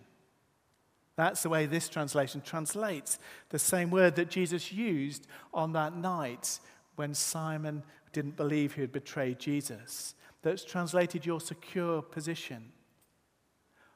That's 1.16 1.42
the 1.42 1.48
way 1.48 1.66
this 1.66 1.88
translation 1.88 2.40
translates 2.40 3.18
the 3.48 3.58
same 3.58 3.90
word 3.90 4.14
that 4.14 4.30
Jesus 4.30 4.72
used 4.72 5.26
on 5.52 5.72
that 5.72 5.96
night 5.96 6.60
when 6.94 7.12
Simon 7.12 7.82
didn't 8.12 8.36
believe 8.36 8.74
he 8.74 8.80
had 8.80 8.92
betrayed 8.92 9.40
Jesus. 9.40 10.14
That's 10.42 10.64
translated 10.64 11.26
your 11.26 11.40
secure 11.40 12.00
position. 12.00 12.70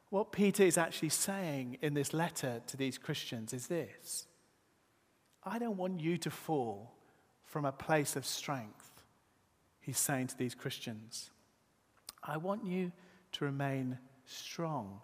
What 0.09 0.33
Peter 0.33 0.63
is 0.63 0.77
actually 0.77 1.09
saying 1.09 1.77
in 1.81 1.93
this 1.93 2.13
letter 2.13 2.61
to 2.67 2.75
these 2.75 2.97
Christians 2.97 3.53
is 3.53 3.67
this 3.67 4.27
I 5.43 5.59
don't 5.59 5.77
want 5.77 5.99
you 5.99 6.17
to 6.17 6.29
fall 6.29 6.93
from 7.45 7.65
a 7.65 7.71
place 7.71 8.15
of 8.15 8.25
strength, 8.25 8.91
he's 9.81 9.97
saying 9.97 10.27
to 10.27 10.37
these 10.37 10.55
Christians. 10.55 11.31
I 12.23 12.37
want 12.37 12.65
you 12.65 12.91
to 13.33 13.45
remain 13.45 13.97
strong 14.25 15.01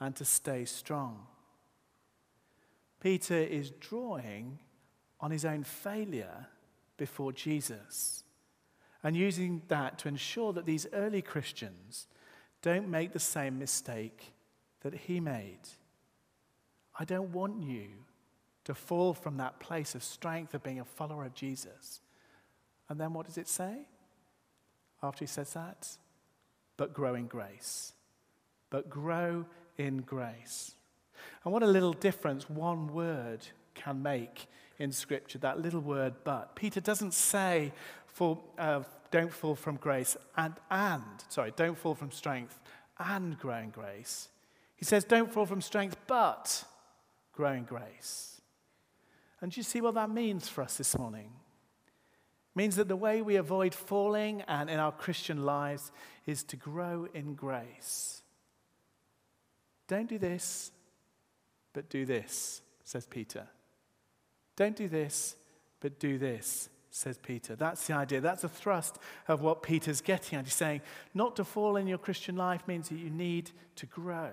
and 0.00 0.16
to 0.16 0.24
stay 0.24 0.64
strong. 0.64 1.26
Peter 3.00 3.36
is 3.36 3.70
drawing 3.70 4.58
on 5.20 5.30
his 5.30 5.44
own 5.44 5.62
failure 5.62 6.46
before 6.96 7.32
Jesus 7.32 8.24
and 9.02 9.14
using 9.14 9.62
that 9.68 9.98
to 9.98 10.08
ensure 10.08 10.52
that 10.54 10.64
these 10.64 10.86
early 10.92 11.20
Christians 11.20 12.06
don't 12.62 12.88
make 12.88 13.12
the 13.12 13.20
same 13.20 13.58
mistake 13.58 14.32
that 14.80 14.94
he 14.94 15.20
made. 15.20 15.60
I 16.98 17.04
don't 17.04 17.32
want 17.32 17.62
you 17.62 17.88
to 18.64 18.74
fall 18.74 19.14
from 19.14 19.36
that 19.36 19.60
place 19.60 19.94
of 19.94 20.02
strength 20.02 20.54
of 20.54 20.62
being 20.62 20.80
a 20.80 20.84
follower 20.84 21.24
of 21.24 21.34
Jesus. 21.34 22.00
And 22.88 22.98
then 22.98 23.12
what 23.12 23.26
does 23.26 23.38
it 23.38 23.48
say 23.48 23.86
after 25.02 25.20
he 25.20 25.26
says 25.26 25.52
that? 25.52 25.88
But 26.76 26.92
grow 26.92 27.14
in 27.14 27.26
grace. 27.26 27.92
But 28.70 28.90
grow 28.90 29.46
in 29.76 29.98
grace. 29.98 30.74
And 31.44 31.52
what 31.52 31.62
a 31.62 31.66
little 31.66 31.92
difference 31.92 32.48
one 32.48 32.88
word 32.92 33.46
can 33.74 34.02
make 34.02 34.46
in 34.78 34.92
Scripture, 34.92 35.38
that 35.38 35.60
little 35.60 35.80
word 35.80 36.14
but. 36.24 36.56
Peter 36.56 36.80
doesn't 36.80 37.14
say, 37.14 37.72
fall, 38.06 38.42
uh, 38.58 38.82
don't 39.10 39.32
fall 39.32 39.54
from 39.54 39.76
grace 39.76 40.16
and, 40.36 40.54
and, 40.70 41.02
sorry, 41.28 41.52
don't 41.54 41.78
fall 41.78 41.94
from 41.94 42.10
strength 42.10 42.58
and 42.98 43.38
grow 43.38 43.58
in 43.58 43.70
grace. 43.70 44.28
He 44.76 44.84
says, 44.84 45.04
don't 45.04 45.32
fall 45.32 45.46
from 45.46 45.60
strength, 45.60 45.96
but 46.06 46.64
grow 47.32 47.52
in 47.52 47.64
grace. 47.64 48.33
And 49.44 49.52
do 49.52 49.58
you 49.58 49.62
see 49.62 49.82
what 49.82 49.92
that 49.92 50.08
means 50.08 50.48
for 50.48 50.62
us 50.62 50.78
this 50.78 50.96
morning? 50.96 51.26
It 51.26 52.56
means 52.56 52.76
that 52.76 52.88
the 52.88 52.96
way 52.96 53.20
we 53.20 53.36
avoid 53.36 53.74
falling 53.74 54.40
and 54.48 54.70
in 54.70 54.80
our 54.80 54.90
Christian 54.90 55.44
lives 55.44 55.92
is 56.24 56.42
to 56.44 56.56
grow 56.56 57.08
in 57.12 57.34
grace. 57.34 58.22
Don't 59.86 60.08
do 60.08 60.16
this, 60.16 60.72
but 61.74 61.90
do 61.90 62.06
this, 62.06 62.62
says 62.84 63.04
Peter. 63.04 63.46
Don't 64.56 64.76
do 64.76 64.88
this, 64.88 65.36
but 65.78 66.00
do 66.00 66.16
this, 66.16 66.70
says 66.90 67.18
Peter. 67.18 67.54
That's 67.54 67.86
the 67.86 67.92
idea. 67.92 68.22
That's 68.22 68.40
the 68.40 68.48
thrust 68.48 68.96
of 69.28 69.42
what 69.42 69.62
Peter's 69.62 70.00
getting 70.00 70.38
at. 70.38 70.46
He's 70.46 70.54
saying 70.54 70.80
not 71.12 71.36
to 71.36 71.44
fall 71.44 71.76
in 71.76 71.86
your 71.86 71.98
Christian 71.98 72.36
life 72.36 72.66
means 72.66 72.88
that 72.88 72.96
you 72.96 73.10
need 73.10 73.50
to 73.76 73.84
grow. 73.84 74.30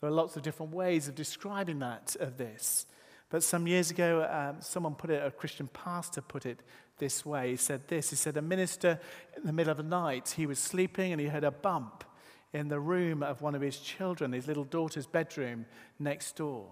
There 0.00 0.08
are 0.08 0.12
lots 0.12 0.36
of 0.36 0.42
different 0.42 0.72
ways 0.72 1.08
of 1.08 1.14
describing 1.14 1.80
that, 1.80 2.16
of 2.20 2.36
this. 2.36 2.86
But 3.30 3.42
some 3.42 3.66
years 3.66 3.90
ago, 3.90 4.26
um, 4.30 4.60
someone 4.60 4.94
put 4.94 5.10
it, 5.10 5.24
a 5.24 5.30
Christian 5.30 5.68
pastor 5.68 6.20
put 6.20 6.46
it 6.46 6.60
this 6.98 7.26
way. 7.26 7.50
He 7.50 7.56
said 7.56 7.88
this 7.88 8.10
He 8.10 8.16
said, 8.16 8.36
A 8.36 8.42
minister 8.42 8.98
in 9.36 9.44
the 9.44 9.52
middle 9.52 9.70
of 9.70 9.76
the 9.76 9.82
night, 9.82 10.34
he 10.36 10.46
was 10.46 10.58
sleeping 10.58 11.12
and 11.12 11.20
he 11.20 11.26
heard 11.26 11.44
a 11.44 11.50
bump 11.50 12.04
in 12.52 12.68
the 12.68 12.80
room 12.80 13.22
of 13.22 13.42
one 13.42 13.54
of 13.54 13.60
his 13.60 13.78
children, 13.78 14.32
his 14.32 14.46
little 14.46 14.64
daughter's 14.64 15.06
bedroom 15.06 15.66
next 15.98 16.36
door. 16.36 16.70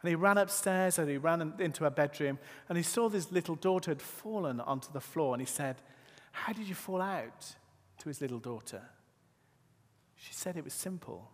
And 0.00 0.08
he 0.08 0.14
ran 0.14 0.38
upstairs 0.38 0.98
and 0.98 1.08
he 1.08 1.16
ran 1.16 1.54
into 1.58 1.84
her 1.84 1.90
bedroom 1.90 2.38
and 2.68 2.76
he 2.76 2.84
saw 2.84 3.08
this 3.08 3.32
little 3.32 3.56
daughter 3.56 3.90
had 3.90 4.02
fallen 4.02 4.60
onto 4.60 4.92
the 4.92 5.00
floor 5.00 5.34
and 5.34 5.40
he 5.40 5.46
said, 5.46 5.76
How 6.30 6.52
did 6.52 6.68
you 6.68 6.74
fall 6.74 7.00
out? 7.00 7.56
to 8.02 8.08
his 8.08 8.20
little 8.20 8.40
daughter. 8.40 8.82
She 10.16 10.34
said 10.34 10.56
it 10.56 10.64
was 10.64 10.74
simple. 10.74 11.30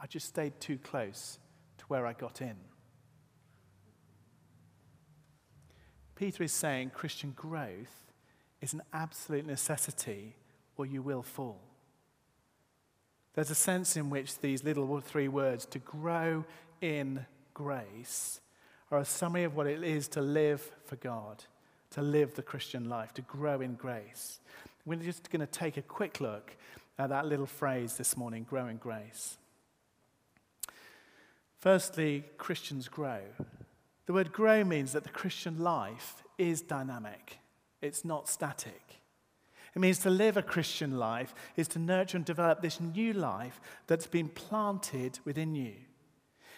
I 0.00 0.06
just 0.06 0.28
stayed 0.28 0.60
too 0.60 0.78
close 0.78 1.38
to 1.78 1.84
where 1.86 2.06
I 2.06 2.12
got 2.12 2.42
in. 2.42 2.56
Peter 6.14 6.42
is 6.42 6.52
saying 6.52 6.90
Christian 6.94 7.32
growth 7.36 8.12
is 8.60 8.72
an 8.72 8.82
absolute 8.92 9.46
necessity 9.46 10.34
or 10.76 10.86
you 10.86 11.02
will 11.02 11.22
fall. 11.22 11.60
There's 13.34 13.50
a 13.50 13.54
sense 13.54 13.96
in 13.96 14.08
which 14.08 14.38
these 14.38 14.64
little 14.64 15.00
three 15.00 15.28
words, 15.28 15.66
to 15.66 15.78
grow 15.78 16.44
in 16.80 17.26
grace, 17.52 18.40
are 18.90 19.00
a 19.00 19.04
summary 19.04 19.44
of 19.44 19.54
what 19.54 19.66
it 19.66 19.82
is 19.82 20.08
to 20.08 20.22
live 20.22 20.70
for 20.86 20.96
God, 20.96 21.44
to 21.90 22.00
live 22.00 22.34
the 22.34 22.42
Christian 22.42 22.88
life, 22.88 23.12
to 23.14 23.22
grow 23.22 23.60
in 23.60 23.74
grace. 23.74 24.40
We're 24.86 24.96
just 24.96 25.30
going 25.30 25.40
to 25.40 25.46
take 25.46 25.76
a 25.76 25.82
quick 25.82 26.20
look 26.20 26.56
at 26.98 27.10
that 27.10 27.26
little 27.26 27.46
phrase 27.46 27.96
this 27.96 28.16
morning, 28.16 28.46
grow 28.48 28.68
in 28.68 28.78
grace. 28.78 29.36
Firstly, 31.58 32.24
Christians 32.38 32.88
grow. 32.88 33.20
The 34.06 34.12
word 34.12 34.32
grow 34.32 34.62
means 34.64 34.92
that 34.92 35.04
the 35.04 35.10
Christian 35.10 35.58
life 35.58 36.22
is 36.38 36.62
dynamic, 36.62 37.38
it's 37.82 38.04
not 38.04 38.28
static. 38.28 38.82
It 39.74 39.80
means 39.80 39.98
to 40.00 40.10
live 40.10 40.38
a 40.38 40.42
Christian 40.42 40.96
life 40.96 41.34
is 41.54 41.68
to 41.68 41.78
nurture 41.78 42.16
and 42.16 42.24
develop 42.24 42.62
this 42.62 42.80
new 42.80 43.12
life 43.12 43.60
that's 43.86 44.06
been 44.06 44.30
planted 44.30 45.18
within 45.26 45.54
you. 45.54 45.74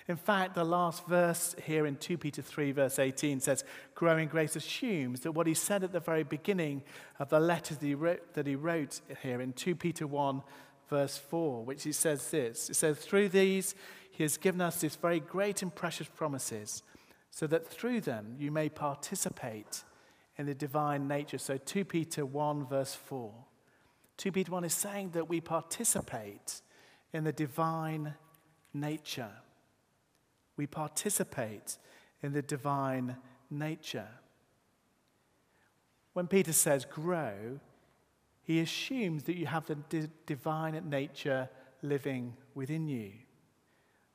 In 0.07 0.17
fact, 0.17 0.55
the 0.55 0.64
last 0.64 1.05
verse 1.07 1.57
here 1.64 1.85
in 1.85 1.97
2 1.97 2.17
Peter 2.17 2.43
3, 2.43 2.71
verse 2.73 2.99
18 2.99 3.40
says, 3.40 3.64
Growing 3.95 4.28
grace 4.28 4.55
assumes 4.55 5.21
that 5.21 5.33
what 5.33 5.49
he 5.49 5.52
said 5.52 5.83
at 5.83 5.93
the 5.93 6.00
very 6.00 6.23
beginning 6.23 6.83
of 7.19 7.28
the 7.28 7.40
letter 7.40 7.75
that 7.75 7.85
he 7.85 7.95
wrote, 7.95 8.35
that 8.35 8.47
he 8.47 8.55
wrote 8.55 9.00
here 9.23 9.40
in 9.40 9.52
2 9.52 9.75
Peter 9.75 10.07
1, 10.07 10.43
verse 10.88 11.19
4, 11.19 11.64
which 11.64 11.83
he 11.83 11.93
says 11.93 12.31
this 12.31 12.71
It 12.71 12.75
says, 12.76 12.99
Through 12.99 13.31
these 13.31 13.75
he 14.19 14.25
has 14.25 14.37
given 14.37 14.61
us 14.61 14.81
these 14.81 14.97
very 14.97 15.21
great 15.21 15.63
and 15.63 15.73
precious 15.73 16.09
promises, 16.09 16.83
so 17.31 17.47
that 17.47 17.65
through 17.65 18.01
them 18.01 18.35
you 18.37 18.51
may 18.51 18.69
participate 18.69 19.85
in 20.37 20.47
the 20.47 20.55
divine 20.57 21.07
nature. 21.07 21.39
So 21.39 21.57
2 21.57 21.85
Peter 21.85 22.27
1, 22.27 22.67
verse 22.67 22.97
4. 22.97 23.33
2 24.17 24.33
Peter 24.33 24.51
1 24.51 24.65
is 24.65 24.75
saying 24.75 25.11
that 25.11 25.29
we 25.29 25.41
participate 25.41 26.63
in 27.13 27.23
the 27.23 27.33
divine 27.33 28.13
nature. 28.75 29.31
We 30.57 30.67
participate 30.67 31.79
in 32.21 32.33
the 32.33 32.43
divine 32.43 33.19
nature. 33.53 34.09
When 36.15 36.27
Peter 36.27 36.53
says 36.53 36.85
grow, 36.85 37.61
he 38.43 38.59
assumes 38.59 39.23
that 39.23 39.37
you 39.37 39.47
have 39.47 39.67
the 39.67 40.09
divine 40.27 40.91
nature 40.91 41.49
living 41.83 42.37
within 42.57 42.89
you, 42.89 43.13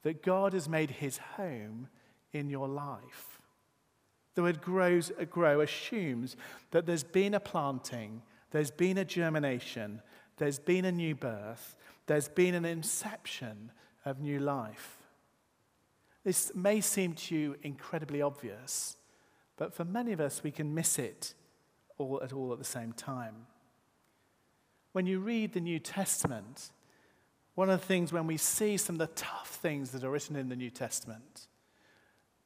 that 0.03 0.22
God 0.22 0.53
has 0.53 0.69
made 0.69 0.91
his 0.91 1.17
home 1.17 1.88
in 2.31 2.50
your 2.50 2.67
life. 2.67 3.41
The 4.36 4.43
word 4.43 4.62
grows, 4.62 5.12
grow 5.29 5.62
assumes 5.62 6.36
that 6.72 6.86
there's 6.86 7.03
been 7.03 7.33
a 7.33 7.39
planting, 7.39 8.22
there's 8.51 8.72
been 8.72 8.98
a 8.98 9.05
germination, 9.05 10.01
there's 10.38 10.60
been 10.60 10.86
a 10.86 10.91
new 10.91 11.15
birth, 11.15 11.75
there's 12.07 12.27
been 12.27 12.55
an 12.55 12.65
inception 12.65 13.72
of 14.05 14.19
new 14.19 14.39
life. 14.39 14.98
This 16.24 16.51
may 16.55 16.81
seem 16.81 17.13
to 17.13 17.36
you 17.36 17.55
incredibly 17.63 18.22
obvious, 18.22 18.98
but 19.57 19.74
for 19.74 19.86
many 19.86 20.13
of 20.13 20.19
us, 20.19 20.43
we 20.43 20.51
can 20.51 20.74
miss 20.74 20.98
it 20.98 21.33
all 21.98 22.22
at 22.24 22.33
all 22.33 22.51
at 22.51 22.57
the 22.57 22.65
same 22.65 22.93
time. 22.93 23.48
When 24.93 25.05
you 25.05 25.19
read 25.19 25.53
the 25.53 25.60
New 25.60 25.79
Testament, 25.79 26.72
one 27.55 27.69
of 27.69 27.79
the 27.79 27.86
things 27.86 28.12
when 28.12 28.27
we 28.27 28.38
see 28.38 28.77
some 28.77 28.95
of 28.95 29.00
the 29.00 29.13
tough 29.15 29.60
things 29.62 29.91
that 29.91 30.03
are 30.03 30.10
written 30.10 30.36
in 30.36 30.50
the 30.50 30.55
New 30.55 30.69
Testament, 30.69 31.48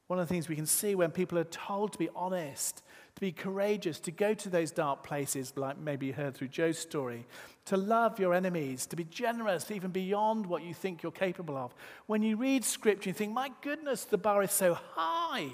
one 0.07 0.19
of 0.19 0.27
the 0.27 0.33
things 0.33 0.47
we 0.47 0.55
can 0.55 0.65
see 0.65 0.95
when 0.95 1.11
people 1.11 1.37
are 1.37 1.43
told 1.45 1.91
to 1.93 1.97
be 1.97 2.09
honest, 2.15 2.81
to 3.15 3.21
be 3.21 3.31
courageous, 3.31 3.99
to 4.01 4.11
go 4.11 4.33
to 4.33 4.49
those 4.49 4.71
dark 4.71 5.03
places, 5.03 5.53
like 5.55 5.77
maybe 5.77 6.07
you 6.07 6.13
heard 6.13 6.35
through 6.35 6.47
Joe's 6.47 6.77
story, 6.77 7.25
to 7.65 7.75
love 7.75 8.19
your 8.19 8.33
enemies, 8.33 8.85
to 8.85 8.95
be 8.95 9.03
generous, 9.03 9.69
even 9.69 9.91
beyond 9.91 10.45
what 10.45 10.63
you 10.63 10.73
think 10.73 11.03
you're 11.03 11.11
capable 11.11 11.57
of. 11.57 11.73
When 12.05 12.23
you 12.23 12.37
read 12.37 12.63
scripture, 12.63 13.09
you 13.09 13.13
think, 13.13 13.33
my 13.33 13.51
goodness, 13.61 14.05
the 14.05 14.17
bar 14.17 14.43
is 14.43 14.51
so 14.51 14.75
high. 14.75 15.49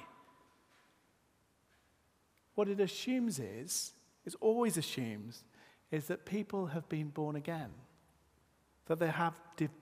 What 2.56 2.68
it 2.68 2.80
assumes 2.80 3.40
is, 3.40 3.94
it 4.26 4.36
always 4.40 4.78
assumes, 4.78 5.44
is 5.90 6.06
that 6.08 6.26
people 6.26 6.68
have 6.68 6.88
been 6.90 7.08
born 7.08 7.36
again, 7.36 7.72
that 8.88 9.00
they 9.00 9.10
have 9.10 9.34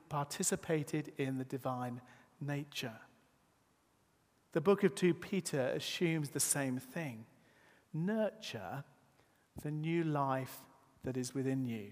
participated 0.10 1.12
in 1.18 1.38
the 1.38 1.46
divine 1.46 2.02
nature. 2.40 3.00
The 4.54 4.62
book 4.62 4.84
of 4.84 4.96
2 4.96 5.14
Peter 5.14 5.72
assumes 5.76 6.30
the 6.30 6.40
same 6.40 6.78
thing 6.78 7.26
nurture 7.94 8.84
the 9.62 9.72
new 9.72 10.04
life 10.04 10.60
that 11.04 11.18
is 11.18 11.34
within 11.34 11.66
you. 11.66 11.92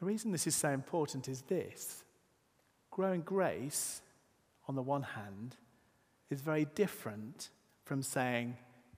The 0.00 0.06
reason 0.06 0.32
this 0.32 0.46
is 0.46 0.56
so 0.56 0.70
important 0.70 1.28
is 1.28 1.42
this 1.42 2.04
growing 2.90 3.22
grace, 3.22 4.02
on 4.68 4.74
the 4.74 4.82
one 4.82 5.02
hand, 5.02 5.56
is 6.30 6.40
very 6.40 6.64
different 6.74 7.50
from 7.84 8.02
saying, 8.02 8.56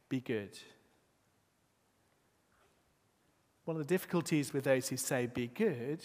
be 0.08 0.20
good. 0.20 0.58
One 3.66 3.76
of 3.76 3.86
the 3.86 3.94
difficulties 3.94 4.52
with 4.52 4.64
those 4.64 4.88
who 4.88 4.96
say, 4.96 5.26
be 5.26 5.48
good, 5.48 6.02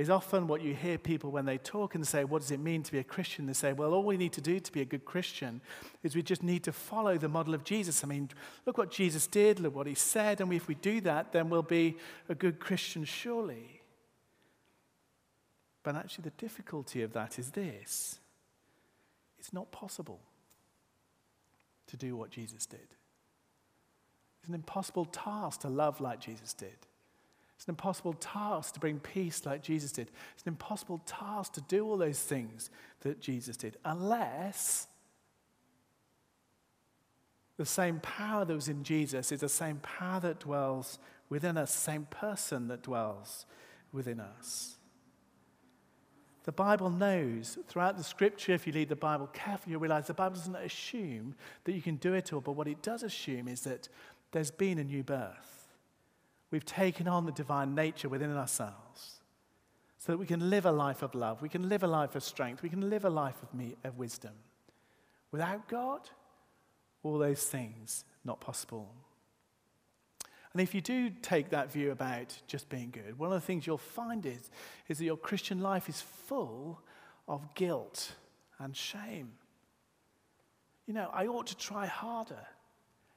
is 0.00 0.08
often 0.08 0.46
what 0.46 0.62
you 0.62 0.74
hear 0.74 0.96
people 0.96 1.30
when 1.30 1.44
they 1.44 1.58
talk 1.58 1.94
and 1.94 2.08
say, 2.08 2.24
What 2.24 2.40
does 2.40 2.50
it 2.50 2.58
mean 2.58 2.82
to 2.84 2.90
be 2.90 3.00
a 3.00 3.04
Christian? 3.04 3.44
They 3.44 3.52
say, 3.52 3.74
Well, 3.74 3.92
all 3.92 4.02
we 4.02 4.16
need 4.16 4.32
to 4.32 4.40
do 4.40 4.58
to 4.58 4.72
be 4.72 4.80
a 4.80 4.86
good 4.86 5.04
Christian 5.04 5.60
is 6.02 6.16
we 6.16 6.22
just 6.22 6.42
need 6.42 6.64
to 6.64 6.72
follow 6.72 7.18
the 7.18 7.28
model 7.28 7.52
of 7.52 7.64
Jesus. 7.64 8.02
I 8.02 8.06
mean, 8.06 8.30
look 8.64 8.78
what 8.78 8.90
Jesus 8.90 9.26
did, 9.26 9.60
look 9.60 9.74
what 9.74 9.86
he 9.86 9.94
said, 9.94 10.40
and 10.40 10.50
if 10.54 10.68
we 10.68 10.74
do 10.76 11.02
that, 11.02 11.32
then 11.32 11.50
we'll 11.50 11.60
be 11.60 11.98
a 12.30 12.34
good 12.34 12.60
Christian, 12.60 13.04
surely. 13.04 13.82
But 15.82 15.96
actually, 15.96 16.22
the 16.22 16.30
difficulty 16.30 17.02
of 17.02 17.12
that 17.12 17.38
is 17.38 17.50
this 17.50 18.20
it's 19.38 19.52
not 19.52 19.70
possible 19.70 20.20
to 21.88 21.98
do 21.98 22.16
what 22.16 22.30
Jesus 22.30 22.64
did. 22.64 22.88
It's 24.38 24.48
an 24.48 24.54
impossible 24.54 25.04
task 25.04 25.60
to 25.60 25.68
love 25.68 26.00
like 26.00 26.20
Jesus 26.20 26.54
did. 26.54 26.86
It's 27.60 27.66
an 27.66 27.72
impossible 27.72 28.14
task 28.14 28.72
to 28.72 28.80
bring 28.80 28.98
peace 29.00 29.44
like 29.44 29.62
Jesus 29.62 29.92
did. 29.92 30.10
It's 30.32 30.44
an 30.44 30.54
impossible 30.54 31.02
task 31.04 31.52
to 31.52 31.60
do 31.60 31.84
all 31.84 31.98
those 31.98 32.18
things 32.18 32.70
that 33.02 33.20
Jesus 33.20 33.54
did, 33.54 33.76
unless 33.84 34.86
the 37.58 37.66
same 37.66 38.00
power 38.00 38.46
that 38.46 38.54
was 38.54 38.70
in 38.70 38.82
Jesus 38.82 39.30
is 39.30 39.40
the 39.40 39.48
same 39.50 39.76
power 39.80 40.20
that 40.20 40.40
dwells 40.40 40.98
within 41.28 41.58
us, 41.58 41.74
the 41.74 41.80
same 41.80 42.06
person 42.06 42.68
that 42.68 42.80
dwells 42.80 43.44
within 43.92 44.20
us. 44.20 44.76
The 46.44 46.52
Bible 46.52 46.88
knows 46.88 47.58
throughout 47.68 47.98
the 47.98 48.04
scripture, 48.04 48.54
if 48.54 48.66
you 48.66 48.72
read 48.72 48.88
the 48.88 48.96
Bible 48.96 49.26
carefully, 49.34 49.72
you'll 49.72 49.82
realize 49.82 50.06
the 50.06 50.14
Bible 50.14 50.36
doesn't 50.36 50.56
assume 50.56 51.34
that 51.64 51.72
you 51.72 51.82
can 51.82 51.96
do 51.96 52.14
it 52.14 52.32
all, 52.32 52.40
but 52.40 52.52
what 52.52 52.68
it 52.68 52.80
does 52.80 53.02
assume 53.02 53.48
is 53.48 53.60
that 53.64 53.90
there's 54.32 54.50
been 54.50 54.78
a 54.78 54.84
new 54.84 55.02
birth 55.02 55.59
we've 56.50 56.64
taken 56.64 57.08
on 57.08 57.26
the 57.26 57.32
divine 57.32 57.74
nature 57.74 58.08
within 58.08 58.36
ourselves 58.36 59.20
so 59.98 60.12
that 60.12 60.18
we 60.18 60.26
can 60.26 60.50
live 60.50 60.66
a 60.66 60.72
life 60.72 61.02
of 61.02 61.14
love, 61.14 61.42
we 61.42 61.48
can 61.48 61.68
live 61.68 61.82
a 61.82 61.86
life 61.86 62.14
of 62.14 62.24
strength, 62.24 62.62
we 62.62 62.68
can 62.68 62.88
live 62.88 63.04
a 63.04 63.10
life 63.10 63.42
of, 63.42 63.52
me, 63.52 63.76
of 63.84 63.98
wisdom. 63.98 64.32
Without 65.30 65.68
God, 65.68 66.00
all 67.02 67.18
those 67.18 67.44
things 67.44 68.04
not 68.24 68.40
possible. 68.40 68.92
And 70.52 70.60
if 70.60 70.74
you 70.74 70.80
do 70.80 71.10
take 71.22 71.50
that 71.50 71.70
view 71.70 71.92
about 71.92 72.36
just 72.46 72.68
being 72.68 72.90
good, 72.90 73.18
one 73.18 73.30
of 73.30 73.40
the 73.40 73.46
things 73.46 73.66
you'll 73.66 73.78
find 73.78 74.26
is, 74.26 74.50
is 74.88 74.98
that 74.98 75.04
your 75.04 75.16
Christian 75.16 75.60
life 75.60 75.88
is 75.88 76.00
full 76.00 76.80
of 77.28 77.54
guilt 77.54 78.12
and 78.58 78.76
shame. 78.76 79.32
You 80.86 80.94
know, 80.94 81.08
I 81.12 81.26
ought 81.26 81.46
to 81.48 81.56
try 81.56 81.86
harder. 81.86 82.46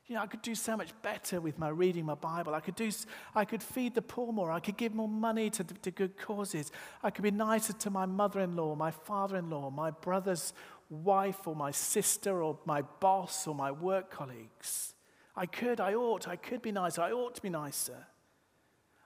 You 0.08 0.16
know, 0.16 0.22
I 0.22 0.28
could 0.28 0.42
do 0.42 0.54
so 0.54 0.76
much 0.76 0.90
better 1.02 1.40
with 1.40 1.58
my 1.58 1.70
reading 1.70 2.06
my 2.06 2.16
Bible. 2.16 2.54
I 2.54 2.60
could, 2.60 2.76
do, 2.76 2.92
I 3.34 3.46
could 3.46 3.64
feed 3.64 3.96
the 3.96 4.02
poor 4.02 4.34
more. 4.34 4.52
I 4.52 4.60
could 4.60 4.76
give 4.76 4.94
more 4.94 5.08
money 5.08 5.50
to, 5.52 5.64
to 5.64 5.92
good 5.92 6.18
causes. 6.18 6.72
I 7.02 7.10
could 7.10 7.24
be 7.24 7.32
nicer 7.32 7.72
to 7.72 7.90
my 7.90 8.06
mother 8.06 8.42
in 8.42 8.56
law, 8.56 8.76
my 8.76 8.92
father 8.92 9.38
in 9.38 9.50
law, 9.50 9.70
my 9.70 9.92
brother's 9.92 10.54
wife, 10.90 11.48
or 11.48 11.56
my 11.56 11.72
sister, 11.72 12.44
or 12.44 12.60
my 12.66 12.82
boss, 12.82 13.48
or 13.48 13.56
my 13.56 13.72
work 13.72 14.12
colleagues. 14.12 14.94
I 15.36 15.46
could, 15.46 15.80
I 15.80 15.94
ought, 15.94 16.28
I 16.28 16.36
could 16.36 16.62
be 16.62 16.74
nicer. 16.74 17.02
I 17.02 17.12
ought 17.12 17.36
to 17.36 17.42
be 17.42 17.50
nicer. 17.50 18.06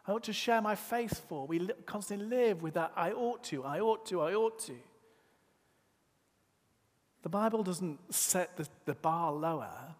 I 0.07 0.12
ought 0.12 0.23
to 0.23 0.33
share 0.33 0.62
my 0.62 0.75
faith 0.75 1.25
for. 1.29 1.45
We 1.45 1.69
constantly 1.86 2.25
live 2.25 2.63
with 2.63 2.73
that 2.73 2.91
I 2.95 3.12
ought 3.12 3.43
to, 3.45 3.63
I 3.63 3.81
ought 3.81 4.05
to, 4.07 4.21
I 4.21 4.33
ought 4.33 4.57
to. 4.60 4.75
The 7.21 7.29
Bible 7.29 7.62
doesn't 7.62 8.13
set 8.13 8.57
the, 8.57 8.67
the 8.86 8.95
bar 8.95 9.31
lower. 9.31 9.95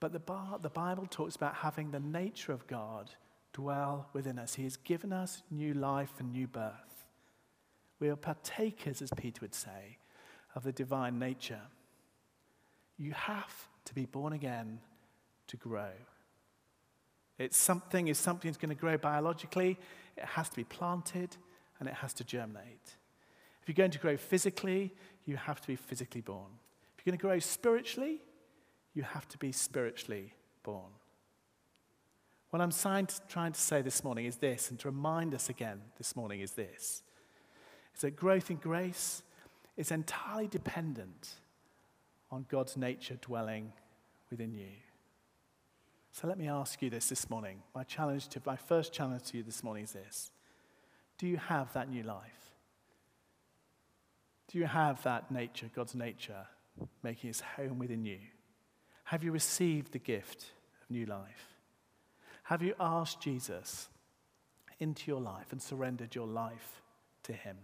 But 0.00 0.12
the, 0.12 0.18
bar, 0.18 0.58
the 0.60 0.68
Bible 0.68 1.06
talks 1.08 1.36
about 1.36 1.54
having 1.54 1.90
the 1.90 2.00
nature 2.00 2.52
of 2.52 2.66
God 2.66 3.10
dwell 3.52 4.08
within 4.12 4.38
us. 4.38 4.54
He 4.54 4.64
has 4.64 4.76
given 4.76 5.12
us 5.12 5.42
new 5.50 5.72
life 5.72 6.12
and 6.18 6.32
new 6.32 6.46
birth. 6.46 7.06
We 7.98 8.10
are 8.10 8.16
partakers, 8.16 9.00
as 9.00 9.10
Peter 9.16 9.40
would 9.40 9.54
say, 9.54 9.98
of 10.54 10.64
the 10.64 10.72
divine 10.72 11.18
nature. 11.18 11.62
You 12.98 13.12
have 13.12 13.68
to 13.86 13.94
be 13.94 14.04
born 14.04 14.34
again 14.34 14.80
to 15.46 15.56
grow. 15.56 15.90
It's 17.38 17.56
something, 17.56 18.08
if 18.08 18.16
something 18.16 18.50
is 18.50 18.56
going 18.56 18.70
to 18.70 18.80
grow 18.80 18.96
biologically, 18.96 19.78
it 20.16 20.24
has 20.24 20.48
to 20.50 20.56
be 20.56 20.64
planted 20.64 21.36
and 21.78 21.88
it 21.88 21.94
has 21.94 22.12
to 22.14 22.24
germinate. 22.24 22.96
If 23.62 23.68
you're 23.68 23.74
going 23.74 23.90
to 23.90 23.98
grow 23.98 24.16
physically, 24.16 24.94
you 25.24 25.36
have 25.36 25.60
to 25.60 25.66
be 25.66 25.76
physically 25.76 26.20
born. 26.20 26.50
If 26.98 27.04
you're 27.04 27.12
going 27.12 27.18
to 27.18 27.22
grow 27.22 27.38
spiritually, 27.38 28.20
you 28.96 29.02
have 29.02 29.28
to 29.28 29.38
be 29.38 29.52
spiritually 29.52 30.32
born. 30.62 30.90
What 32.50 32.62
I'm 32.62 32.72
trying 32.72 33.52
to 33.52 33.60
say 33.60 33.82
this 33.82 34.02
morning 34.02 34.24
is 34.24 34.36
this, 34.36 34.70
and 34.70 34.78
to 34.80 34.88
remind 34.88 35.34
us 35.34 35.50
again 35.50 35.82
this 35.98 36.16
morning 36.16 36.40
is 36.40 36.52
this 36.52 37.02
is 37.94 38.02
that 38.02 38.16
growth 38.16 38.50
in 38.50 38.56
grace 38.56 39.22
is 39.76 39.90
entirely 39.90 40.48
dependent 40.48 41.30
on 42.30 42.44
God's 42.48 42.76
nature 42.76 43.16
dwelling 43.20 43.72
within 44.30 44.52
you. 44.52 44.72
So 46.12 46.26
let 46.26 46.38
me 46.38 46.48
ask 46.48 46.80
you 46.82 46.90
this 46.90 47.08
this 47.08 47.28
morning. 47.30 47.62
My 47.74 47.84
challenge 47.84 48.28
to 48.28 48.42
my 48.44 48.56
first 48.56 48.92
challenge 48.92 49.24
to 49.24 49.38
you 49.38 49.42
this 49.42 49.62
morning 49.62 49.84
is 49.84 49.92
this. 49.92 50.30
Do 51.18 51.26
you 51.26 51.36
have 51.36 51.72
that 51.74 51.90
new 51.90 52.02
life? 52.02 52.52
Do 54.48 54.58
you 54.58 54.66
have 54.66 55.02
that 55.02 55.30
nature, 55.30 55.70
God's 55.74 55.94
nature, 55.94 56.46
making 57.02 57.30
its 57.30 57.40
home 57.40 57.78
within 57.78 58.04
you? 58.04 58.18
Have 59.06 59.22
you 59.22 59.30
received 59.30 59.92
the 59.92 59.98
gift 59.98 60.46
of 60.82 60.90
new 60.90 61.06
life? 61.06 61.54
Have 62.44 62.60
you 62.62 62.74
asked 62.78 63.20
Jesus 63.20 63.88
into 64.80 65.10
your 65.10 65.20
life 65.20 65.52
and 65.52 65.62
surrendered 65.62 66.14
your 66.14 66.26
life 66.26 66.82
to 67.22 67.32
Him? 67.32 67.56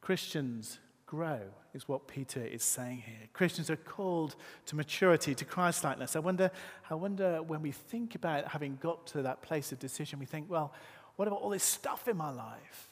Christians 0.00 0.78
grow, 1.04 1.40
is 1.74 1.86
what 1.86 2.08
Peter 2.08 2.42
is 2.42 2.62
saying 2.62 3.02
here. 3.04 3.28
Christians 3.34 3.68
are 3.68 3.76
called 3.76 4.36
to 4.66 4.76
maturity, 4.76 5.34
to 5.34 5.44
Christlikeness. 5.44 6.16
I 6.16 6.20
wonder, 6.20 6.50
I 6.88 6.94
wonder 6.94 7.42
when 7.42 7.60
we 7.60 7.72
think 7.72 8.14
about 8.14 8.48
having 8.48 8.78
got 8.80 9.06
to 9.08 9.22
that 9.22 9.42
place 9.42 9.70
of 9.70 9.78
decision, 9.78 10.18
we 10.18 10.26
think, 10.26 10.50
well, 10.50 10.72
what 11.16 11.28
about 11.28 11.40
all 11.40 11.50
this 11.50 11.64
stuff 11.64 12.08
in 12.08 12.16
my 12.16 12.30
life? 12.30 12.88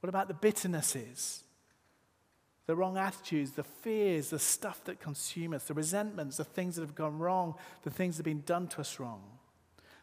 What 0.00 0.08
about 0.08 0.28
the 0.28 0.34
bitternesses? 0.34 1.42
The 2.70 2.76
wrong 2.76 2.96
attitudes, 2.96 3.50
the 3.50 3.64
fears, 3.64 4.30
the 4.30 4.38
stuff 4.38 4.84
that 4.84 5.00
consume 5.00 5.54
us, 5.54 5.64
the 5.64 5.74
resentments, 5.74 6.36
the 6.36 6.44
things 6.44 6.76
that 6.76 6.82
have 6.82 6.94
gone 6.94 7.18
wrong, 7.18 7.56
the 7.82 7.90
things 7.90 8.16
that 8.16 8.20
have 8.20 8.32
been 8.32 8.44
done 8.46 8.68
to 8.68 8.80
us 8.80 9.00
wrong, 9.00 9.24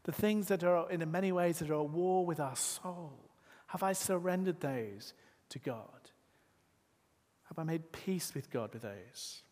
the 0.04 0.12
things 0.12 0.50
that 0.50 0.66
are, 0.66 0.92
in 0.92 1.10
many 1.10 1.32
ways, 1.32 1.60
that 1.60 1.70
are 1.70 1.80
at 1.80 1.90
war 1.90 2.26
with 2.26 2.42
our 2.42 2.58
soul. 2.58 3.32
Have 3.68 3.84
I 3.84 3.94
surrendered 3.94 4.60
those 4.60 5.14
to 5.48 5.60
God? 5.60 6.12
Have 7.46 7.58
I 7.58 7.64
made 7.64 7.94
peace 7.94 8.34
with 8.36 8.52
God 8.52 8.74
with 8.74 8.82
those? 8.82 9.44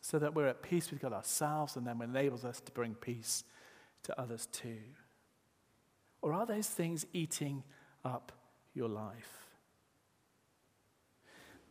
So 0.00 0.18
that 0.18 0.34
we're 0.34 0.46
at 0.46 0.62
peace 0.62 0.90
with 0.90 1.02
God 1.02 1.12
ourselves 1.12 1.76
and 1.76 1.86
then 1.86 2.00
enables 2.00 2.42
us 2.42 2.58
to 2.60 2.72
bring 2.72 2.94
peace 2.94 3.44
to 4.04 4.18
others 4.18 4.48
too. 4.50 4.78
Or 6.22 6.32
are 6.32 6.46
those 6.46 6.68
things 6.68 7.04
eating 7.12 7.64
up 8.02 8.32
your 8.72 8.88
life? 8.88 9.39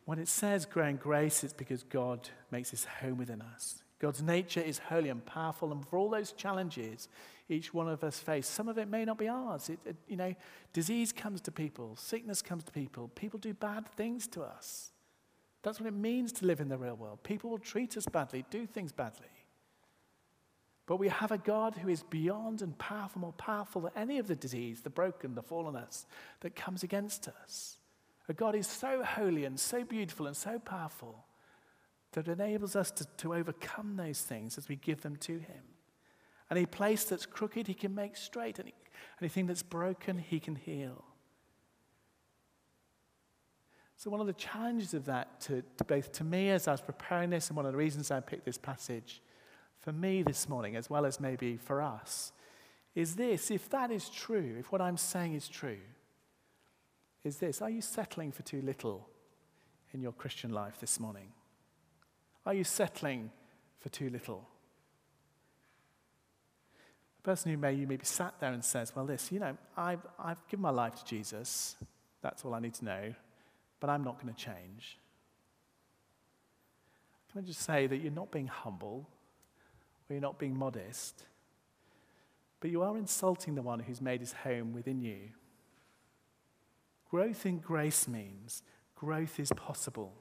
When 0.10 0.17
it 0.17 0.28
says 0.28 0.65
growing 0.65 0.95
grace, 0.95 1.43
it's 1.43 1.54
because 1.54 1.84
God 1.84 2.30
makes 2.50 2.72
his 2.72 2.84
home 2.84 3.19
within 3.19 3.43
us. 3.43 3.84
God's 4.00 4.24
nature 4.24 4.60
is 4.60 4.80
holy 4.80 5.10
and 5.10 5.24
powerful, 5.24 5.72
and 5.72 5.88
for 5.88 6.00
all 6.00 6.10
those 6.10 6.32
challenges 6.32 7.10
each 7.48 7.76
one 7.76 7.88
of 7.88 8.04
us 8.04 8.17
face, 8.17 8.48
some 8.48 8.67
of 8.67 8.80
it 8.80 8.88
may 8.88 9.06
not 9.06 9.19
be 9.19 9.28
ours. 9.28 9.69
It, 9.69 9.78
it, 9.86 9.95
you 10.08 10.15
know, 10.17 10.34
disease 10.74 11.12
comes 11.12 11.41
to 11.41 11.52
people, 11.52 11.95
sickness 11.95 12.41
comes 12.41 12.63
to 12.63 12.72
people, 12.72 13.10
people 13.10 13.38
do 13.38 13.54
bad 13.54 13.88
things 13.88 14.26
to 14.30 14.41
us. 14.41 14.89
That's 15.62 15.80
what 15.80 15.86
it 15.86 15.93
means 15.93 16.32
to 16.32 16.48
live 16.48 16.60
in 16.60 16.69
the 16.69 16.78
real 16.80 16.95
world. 16.95 17.22
People 17.22 17.52
will 17.52 17.60
treat 17.60 17.95
us 17.95 18.08
badly, 18.08 18.43
do 18.50 18.65
things 18.65 18.91
badly. 18.91 19.28
But 20.88 20.98
we 20.98 21.10
have 21.10 21.32
a 21.32 21.38
God 21.38 21.76
who 21.76 21.88
is 21.88 22.02
beyond 22.02 22.63
and 22.63 22.76
powerful, 22.80 23.22
more 23.22 23.34
powerful 23.34 23.82
than 23.82 23.91
any 23.95 24.17
of 24.17 24.26
the 24.26 24.36
disease, 24.36 24.82
the 24.82 24.89
broken, 24.89 25.36
the 25.36 25.43
fallenness 25.43 26.06
that 26.39 26.56
comes 26.56 26.82
against 26.82 27.28
us. 27.28 27.79
A 28.30 28.34
God 28.34 28.56
is 28.56 28.68
so 28.68 29.04
holy 29.04 29.44
and 29.46 29.60
so 29.60 29.84
beautiful 29.84 30.28
and 30.28 30.38
so 30.38 30.60
powerful 30.60 31.26
that 32.12 32.28
enables 32.28 32.76
us 32.76 32.92
to, 32.92 33.06
to 33.18 33.34
overcome 33.34 33.96
those 33.96 34.22
things 34.22 34.58
as 34.58 34.70
we 34.70 34.76
give 34.76 35.02
them 35.02 35.15
to 35.18 35.34
Him. 35.34 35.63
Any 36.52 36.68
place 36.68 37.04
that's 37.04 37.26
crooked, 37.26 37.65
He 37.65 37.74
can 37.74 37.96
make 37.96 38.15
straight. 38.15 38.60
Any, 38.60 38.74
anything 39.20 39.48
that's 39.48 39.63
broken, 39.63 40.20
He 40.20 40.39
can 40.39 40.56
heal. 40.56 41.04
So, 43.98 44.12
one 44.12 44.22
of 44.22 44.28
the 44.28 44.34
challenges 44.34 44.94
of 44.94 45.06
that, 45.06 45.42
to, 45.42 45.63
to 45.78 45.84
both 45.84 46.12
to 46.13 46.24
me 46.24 46.52
as 46.52 46.68
I 46.68 46.72
was 46.72 46.82
preparing 46.82 47.32
this, 47.32 47.50
and 47.50 47.58
one 47.58 47.65
of 47.65 47.72
the 47.72 47.78
reasons 47.78 48.12
I 48.12 48.20
picked 48.20 48.46
this 48.46 48.58
passage 48.58 49.22
for 49.80 49.92
me 49.92 50.22
this 50.22 50.48
morning, 50.48 50.76
as 50.76 50.89
well 50.89 51.06
as 51.06 51.20
maybe 51.20 51.58
for 51.58 51.82
us, 51.82 52.32
is 52.94 53.15
this 53.15 53.50
if 53.50 53.70
that 53.70 53.92
is 53.92 54.08
true, 54.08 54.56
if 54.60 54.72
what 54.72 54.82
I'm 54.82 54.98
saying 54.98 55.34
is 55.34 55.48
true, 55.48 55.80
is 57.24 57.38
this 57.38 57.62
are 57.62 57.70
you 57.70 57.82
settling 57.82 58.32
for 58.32 58.44
too 58.44 58.62
little 58.62 59.08
in 59.94 60.02
your 60.02 60.12
Christian 60.12 60.52
life 60.52 60.80
this 60.80 61.00
morning? 61.00 61.30
Are 62.46 62.54
you 62.54 62.64
settling 62.64 63.32
for 63.80 63.90
too 63.90 64.10
little? 64.10 64.48
A 67.20 67.22
person 67.22 67.52
who 67.52 67.58
may 67.58 67.74
you 67.74 67.86
maybe 67.86 68.06
sat 68.06 68.36
there 68.40 68.54
and 68.54 68.64
says, 68.64 68.96
Well, 68.96 69.06
this, 69.06 69.32
you 69.32 69.40
know, 69.40 69.58
I've, 69.76 70.06
I've 70.18 70.46
given 70.48 70.62
my 70.62 70.70
life 70.70 70.96
to 70.96 71.06
Jesus. 71.06 71.76
That's 72.22 72.46
all 72.46 72.54
I 72.54 72.60
need 72.60 72.74
to 72.76 72.86
know, 72.86 73.14
but 73.80 73.90
I'm 73.90 74.04
not 74.04 74.22
going 74.22 74.34
to 74.34 74.40
change. 74.40 74.98
Can 77.32 77.44
I 77.44 77.46
just 77.46 77.62
say 77.62 77.88
that 77.88 77.98
you're 77.98 78.12
not 78.12 78.32
being 78.32 78.48
humble 78.48 79.08
or 80.10 80.14
you're 80.14 80.22
not 80.22 80.40
being 80.40 80.58
modest, 80.58 81.24
but 82.60 82.72
you 82.72 82.82
are 82.82 82.98
insulting 82.98 83.56
the 83.56 83.62
one 83.62 83.80
who's 83.80 84.02
made 84.02 84.22
his 84.22 84.34
home 84.34 84.74
within 84.74 85.02
you. 85.02 85.30
Growth 87.10 87.45
in 87.45 87.58
grace 87.58 88.08
means 88.08 88.63
growth 88.95 89.39
is 89.39 89.52
possible. 89.54 90.13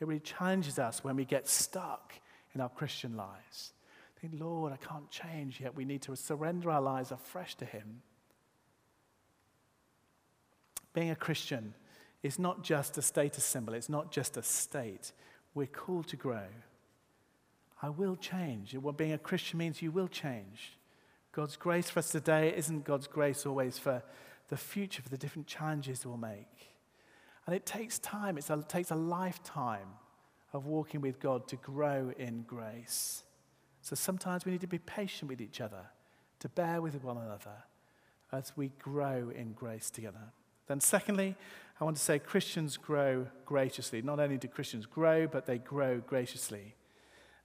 It 0.00 0.06
really 0.06 0.20
challenges 0.20 0.78
us 0.78 1.04
when 1.04 1.16
we 1.16 1.24
get 1.24 1.46
stuck 1.46 2.14
in 2.54 2.60
our 2.60 2.70
Christian 2.70 3.16
lives. 3.16 3.72
Think, 4.20 4.34
Lord, 4.38 4.72
I 4.72 4.76
can't 4.76 5.10
change 5.10 5.60
yet. 5.60 5.74
We 5.74 5.84
need 5.84 6.02
to 6.02 6.16
surrender 6.16 6.70
our 6.70 6.80
lives 6.80 7.10
afresh 7.10 7.54
to 7.56 7.64
Him. 7.64 8.02
Being 10.92 11.10
a 11.10 11.16
Christian 11.16 11.74
is 12.22 12.38
not 12.38 12.62
just 12.62 12.98
a 12.98 13.02
status 13.02 13.44
symbol, 13.44 13.74
it's 13.74 13.88
not 13.88 14.10
just 14.10 14.36
a 14.36 14.42
state. 14.42 15.12
We're 15.54 15.66
called 15.66 16.08
to 16.08 16.16
grow. 16.16 16.46
I 17.82 17.88
will 17.88 18.16
change. 18.16 18.74
What 18.74 18.98
being 18.98 19.12
a 19.12 19.18
Christian 19.18 19.58
means 19.58 19.80
you 19.80 19.90
will 19.90 20.08
change. 20.08 20.76
God's 21.32 21.56
grace 21.56 21.88
for 21.88 22.00
us 22.00 22.10
today 22.10 22.52
isn't 22.54 22.84
God's 22.84 23.06
grace 23.06 23.46
always 23.46 23.78
for 23.78 24.02
the 24.50 24.56
future, 24.56 25.00
for 25.00 25.08
the 25.08 25.16
different 25.16 25.46
challenges 25.46 26.04
we'll 26.04 26.16
make. 26.16 26.76
And 27.46 27.54
it 27.56 27.64
takes 27.64 27.98
time, 27.98 28.36
a, 28.36 28.58
it 28.58 28.68
takes 28.68 28.90
a 28.90 28.96
lifetime 28.96 29.88
of 30.52 30.66
walking 30.66 31.00
with 31.00 31.18
God 31.18 31.48
to 31.48 31.56
grow 31.56 32.12
in 32.18 32.42
grace. 32.42 33.24
So 33.80 33.96
sometimes 33.96 34.44
we 34.44 34.52
need 34.52 34.60
to 34.60 34.66
be 34.66 34.78
patient 34.78 35.30
with 35.30 35.40
each 35.40 35.60
other, 35.60 35.86
to 36.40 36.48
bear 36.48 36.82
with 36.82 37.02
one 37.02 37.16
another 37.16 37.64
as 38.32 38.52
we 38.56 38.72
grow 38.80 39.30
in 39.34 39.52
grace 39.52 39.90
together. 39.90 40.32
Then, 40.66 40.80
secondly, 40.80 41.36
I 41.80 41.84
want 41.84 41.96
to 41.96 42.02
say 42.02 42.18
Christians 42.18 42.76
grow 42.76 43.26
graciously. 43.46 44.02
Not 44.02 44.20
only 44.20 44.36
do 44.36 44.48
Christians 44.48 44.86
grow, 44.86 45.26
but 45.26 45.46
they 45.46 45.58
grow 45.58 45.98
graciously. 45.98 46.74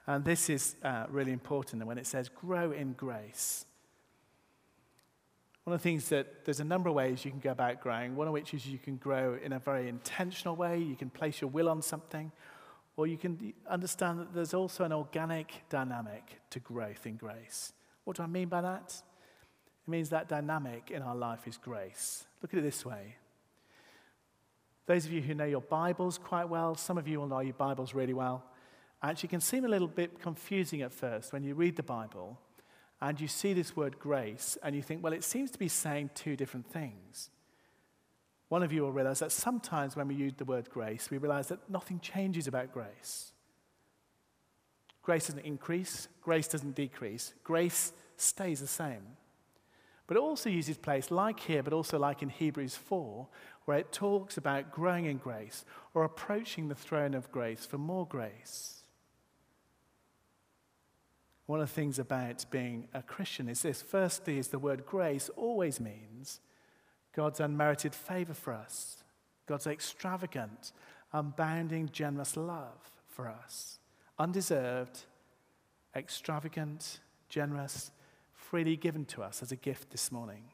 And 0.08 0.24
this 0.26 0.50
is 0.50 0.76
uh, 0.84 1.06
really 1.10 1.32
important 1.32 1.86
when 1.86 1.98
it 1.98 2.06
says 2.06 2.30
grow 2.30 2.72
in 2.72 2.94
grace. 2.94 3.66
One 5.66 5.74
of 5.74 5.82
the 5.82 5.90
things 5.90 6.10
that 6.10 6.46
there's 6.46 6.60
a 6.60 6.64
number 6.64 6.90
of 6.90 6.96
ways 6.96 7.26
you 7.26 7.32
can 7.32 7.40
go 7.40 7.50
about 7.50 7.82
growing, 7.82 8.16
one 8.16 8.28
of 8.28 8.34
which 8.34 8.54
is 8.54 8.68
you 8.68 8.78
can 8.78 8.98
grow 8.98 9.36
in 9.44 9.52
a 9.52 9.58
very 9.58 9.90
intentional 9.90 10.56
way. 10.56 10.78
You 10.78 10.96
can 10.96 11.10
place 11.10 11.42
your 11.42 11.50
will 11.50 11.70
on 11.70 11.82
something, 11.82 12.32
or 12.96 13.08
you 13.08 13.18
can 13.18 13.52
understand 13.68 14.20
that 14.20 14.32
there's 14.32 14.54
also 14.54 14.84
an 14.84 14.94
organic 14.94 15.64
dynamic 15.70 16.40
to 16.52 16.60
growth 16.60 17.08
in 17.08 17.16
grace. 17.16 17.74
What 18.04 18.18
do 18.18 18.22
I 18.22 18.28
mean 18.28 18.48
by 18.48 18.62
that? 18.62 19.02
It 19.88 19.90
means 19.90 20.10
that 20.10 20.30
dynamic 20.30 20.92
in 20.92 21.02
our 21.02 21.16
life 21.16 21.48
is 21.48 21.58
grace. 21.58 22.26
Look 22.44 22.54
at 22.54 22.60
it 22.60 22.64
this 22.64 22.86
way. 22.86 23.16
Those 24.86 25.06
of 25.06 25.12
you 25.12 25.22
who 25.22 25.34
know 25.34 25.46
your 25.46 25.62
Bibles 25.62 26.20
quite 26.20 26.48
well, 26.48 26.76
some 26.76 27.00
of 27.00 27.08
you 27.08 27.20
will 27.20 27.28
know 27.28 27.40
your 27.40 27.56
Bibles 27.56 27.96
really 27.96 28.14
well. 28.14 28.44
Actually, 29.02 29.30
can 29.30 29.42
seem 29.42 29.66
a 29.66 29.68
little 29.68 29.88
bit 29.88 30.22
confusing 30.22 30.84
at 30.84 30.94
first 30.94 31.34
when 31.34 31.44
you 31.44 31.56
read 31.56 31.76
the 31.76 31.82
Bible 31.82 32.40
and 33.06 33.22
you 33.22 33.28
see 33.28 33.54
this 33.54 33.76
word 33.76 34.00
grace 34.00 34.58
and 34.64 34.76
you 34.76 34.82
think, 34.82 35.04
well, 35.04 35.14
it 35.14 35.24
seems 35.24 35.52
to 35.52 35.60
be 35.60 35.68
saying 35.68 36.10
two 36.16 36.36
different 36.36 36.66
things. 36.66 37.30
One 38.50 38.64
of 38.64 38.74
you 38.74 38.82
will 38.82 38.92
realize 38.92 39.20
that 39.20 39.32
sometimes 39.32 39.96
when 39.96 40.08
we 40.08 40.16
use 40.16 40.34
the 40.36 40.44
word 40.44 40.72
grace, 40.72 41.12
we 41.12 41.20
realize 41.20 41.48
that 41.50 41.70
nothing 41.70 42.00
changes 42.00 42.48
about 42.48 42.74
grace. 42.74 43.32
Grace 45.04 45.28
doesn't 45.28 45.46
increase, 45.46 46.08
grace 46.20 46.48
doesn't 46.48 46.74
decrease, 46.74 47.36
grace 47.44 47.94
stays 48.18 48.60
the 48.60 48.68
same. 48.68 49.04
But 50.08 50.18
it 50.18 50.22
also 50.22 50.50
uses 50.50 50.76
place, 50.76 51.12
like 51.12 51.40
here, 51.40 51.62
but 51.62 51.74
also 51.74 52.00
like 52.00 52.24
in 52.24 52.30
Hebrews 52.30 52.76
4, 52.76 53.28
where 53.66 53.78
it 53.78 53.92
talks 53.92 54.36
about 54.38 54.72
growing 54.72 55.06
in 55.06 55.18
grace 55.18 55.64
or 55.94 56.06
approaching 56.06 56.70
the 56.70 56.76
throne 56.76 57.14
of 57.14 57.32
grace 57.32 57.68
for 57.68 57.78
more 57.78 58.08
grace. 58.08 58.75
One 61.46 61.62
of 61.62 61.70
the 61.70 61.74
things 61.74 62.00
about 62.00 62.46
being 62.50 62.88
a 62.94 63.04
Christian 63.04 63.48
is 63.48 63.62
this 63.62 63.82
firstly, 63.82 64.40
is 64.40 64.48
the 64.48 64.60
word 64.60 64.86
grace 64.86 65.30
always 65.36 65.80
means 65.80 66.40
God's 67.16 67.40
unmerited 67.40 67.94
favor 67.94 68.34
for 68.34 68.54
us, 68.54 69.04
God's 69.46 69.68
extravagant, 69.68 70.72
unbounding, 71.14 71.92
generous 71.92 72.36
love 72.36 72.92
for 73.08 73.28
us. 73.28 73.80
Undeserved, 74.18 75.06
extravagant, 75.96 77.00
generous, 77.30 77.92
freely 78.34 78.76
given 78.76 79.06
to 79.06 79.22
us 79.22 79.42
as 79.42 79.52
a 79.52 79.56
gift 79.56 79.92
this 79.92 80.12
morning. 80.12 80.46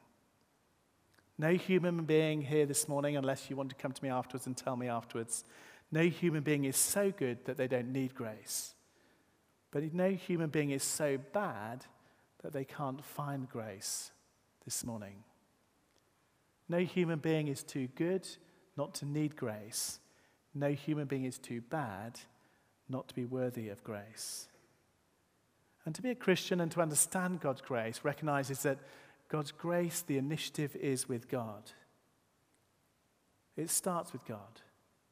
No 1.38 1.54
human 1.54 2.04
being 2.04 2.42
here 2.42 2.66
this 2.66 2.86
morning, 2.86 3.16
unless 3.16 3.48
you 3.48 3.56
want 3.56 3.70
to 3.70 3.76
come 3.76 3.92
to 3.92 4.04
me 4.04 4.10
afterwards 4.10 4.46
and 4.46 4.56
tell 4.56 4.76
me 4.76 4.88
afterwards, 4.88 5.44
no 5.90 6.02
human 6.02 6.42
being 6.42 6.64
is 6.64 6.76
so 6.76 7.10
good 7.10 7.44
that 7.46 7.56
they 7.56 7.66
don't 7.66 7.92
need 7.92 8.14
grace. 8.14 8.74
But 9.72 9.92
no 9.92 10.10
human 10.10 10.50
being 10.50 10.70
is 10.70 10.84
so 10.84 11.18
bad 11.32 11.86
that 12.42 12.52
they 12.52 12.64
can't 12.64 13.04
find 13.04 13.48
grace 13.48 14.12
this 14.64 14.84
morning. 14.84 15.24
No 16.68 16.78
human 16.78 17.18
being 17.18 17.48
is 17.48 17.64
too 17.64 17.88
good 17.96 18.28
not 18.76 18.94
to 18.96 19.06
need 19.06 19.34
grace. 19.34 19.98
No 20.54 20.70
human 20.70 21.06
being 21.06 21.24
is 21.24 21.38
too 21.38 21.60
bad 21.60 22.20
not 22.88 23.08
to 23.08 23.14
be 23.14 23.24
worthy 23.24 23.68
of 23.70 23.82
grace. 23.82 24.48
And 25.84 25.94
to 25.94 26.02
be 26.02 26.10
a 26.10 26.14
Christian 26.14 26.60
and 26.60 26.70
to 26.72 26.80
understand 26.80 27.40
God's 27.40 27.60
grace 27.60 28.00
recognizes 28.04 28.62
that 28.62 28.78
God's 29.28 29.50
grace, 29.50 30.02
the 30.02 30.18
initiative 30.18 30.76
is 30.76 31.08
with 31.08 31.28
God. 31.28 31.72
It 33.56 33.70
starts 33.70 34.12
with 34.12 34.26
God, 34.26 34.60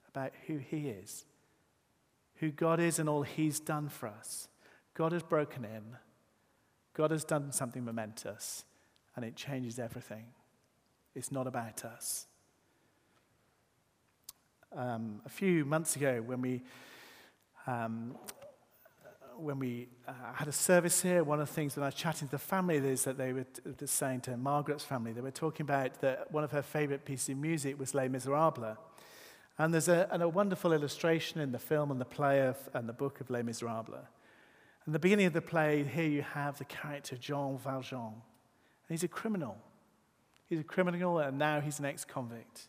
about 0.09 0.33
who 0.47 0.59
He 0.59 0.89
is, 0.89 1.25
who 2.41 2.51
God 2.51 2.81
is 2.81 2.99
and 2.99 3.09
all 3.09 3.23
He's 3.23 3.61
done 3.61 3.89
for 3.89 4.09
us. 4.09 4.49
God 4.95 5.13
has 5.13 5.23
broken 5.23 5.65
in, 5.65 5.97
God 6.95 7.11
has 7.11 7.25
done 7.25 7.53
something 7.53 7.85
momentous, 7.85 8.65
and 9.15 9.25
it 9.25 9.37
changes 9.37 9.79
everything. 9.79 10.27
It's 11.15 11.31
not 11.31 11.47
about 11.47 11.85
us. 11.85 12.27
Um, 14.75 15.21
a 15.25 15.29
few 15.29 15.65
months 15.65 15.97
ago, 15.97 16.23
when 16.25 16.41
we 16.41 16.63
um, 17.67 18.17
when 19.37 19.59
we 19.59 19.89
uh, 20.07 20.13
had 20.35 20.49
a 20.49 20.53
service 20.53 21.01
here, 21.01 21.25
one 21.25 21.41
of 21.41 21.49
the 21.49 21.55
things 21.55 21.77
when 21.77 21.83
I 21.83 21.87
was 21.87 21.95
chatting 21.95 22.29
to 22.29 22.33
the 22.33 22.39
family 22.39 22.77
is 22.77 23.05
that 23.05 23.17
they 23.17 23.33
were 23.33 23.45
t- 23.45 23.87
saying 23.87 24.21
to 24.23 24.37
Margaret's 24.37 24.85
family, 24.85 25.13
they 25.13 25.21
were 25.21 25.31
talking 25.31 25.65
about 25.65 26.01
that 26.01 26.31
one 26.31 26.45
of 26.45 26.51
her 26.53 26.63
favorite 26.63 27.05
pieces 27.05 27.31
of 27.31 27.39
music 27.39 27.79
was 27.79 27.95
Les 27.95 28.09
Miserables. 28.09 28.77
And 29.61 29.75
there's 29.75 29.89
a, 29.89 30.09
and 30.11 30.23
a 30.23 30.29
wonderful 30.29 30.73
illustration 30.73 31.39
in 31.39 31.53
the 31.53 31.59
film 31.59 31.91
and 31.91 32.01
the 32.01 32.07
play 32.07 32.41
of, 32.47 32.57
and 32.73 32.89
the 32.89 32.95
book 32.95 33.21
of 33.21 33.29
Les 33.29 33.43
Miserables. 33.43 34.07
In 34.87 34.95
the 34.95 34.99
beginning 34.99 35.27
of 35.27 35.35
the 35.35 35.43
play, 35.43 35.85
here 35.85 36.09
you 36.09 36.23
have 36.23 36.57
the 36.57 36.65
character 36.65 37.15
Jean 37.17 37.59
Valjean. 37.59 38.15
And 38.15 38.89
he's 38.89 39.03
a 39.03 39.09
criminal. 39.09 39.59
He's 40.49 40.61
a 40.61 40.65
criminal, 40.65 41.19
and 41.19 41.39
now 41.39 41.61
he's 41.61 41.79
an 41.79 41.85
ex 41.85 42.07
convict. 42.07 42.69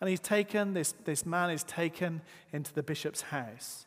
And 0.00 0.08
he's 0.08 0.18
taken, 0.18 0.72
this, 0.72 0.94
this 1.04 1.26
man 1.26 1.50
is 1.50 1.62
taken 1.62 2.22
into 2.54 2.72
the 2.72 2.82
bishop's 2.82 3.20
house. 3.20 3.84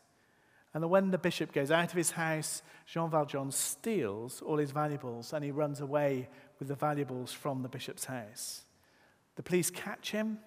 And 0.72 0.88
when 0.90 1.10
the 1.10 1.18
bishop 1.18 1.52
goes 1.52 1.72
out 1.72 1.90
of 1.90 1.96
his 1.96 2.12
house, 2.12 2.62
Jean 2.86 3.10
Valjean 3.10 3.50
steals 3.50 4.42
all 4.42 4.58
his 4.58 4.70
valuables 4.70 5.32
and 5.32 5.44
he 5.44 5.50
runs 5.50 5.80
away 5.80 6.28
with 6.60 6.68
the 6.68 6.76
valuables 6.76 7.32
from 7.32 7.62
the 7.62 7.68
bishop's 7.68 8.04
house. 8.04 8.62
The 9.34 9.42
police 9.42 9.70
catch 9.70 10.12
him 10.12 10.38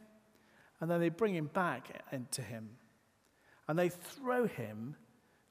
and 0.84 0.92
then 0.92 1.00
they 1.00 1.08
bring 1.08 1.34
him 1.34 1.46
back 1.46 2.04
into 2.12 2.42
him. 2.42 2.72
And 3.70 3.80
they 3.80 3.88
throw 3.88 4.46
him 4.46 4.98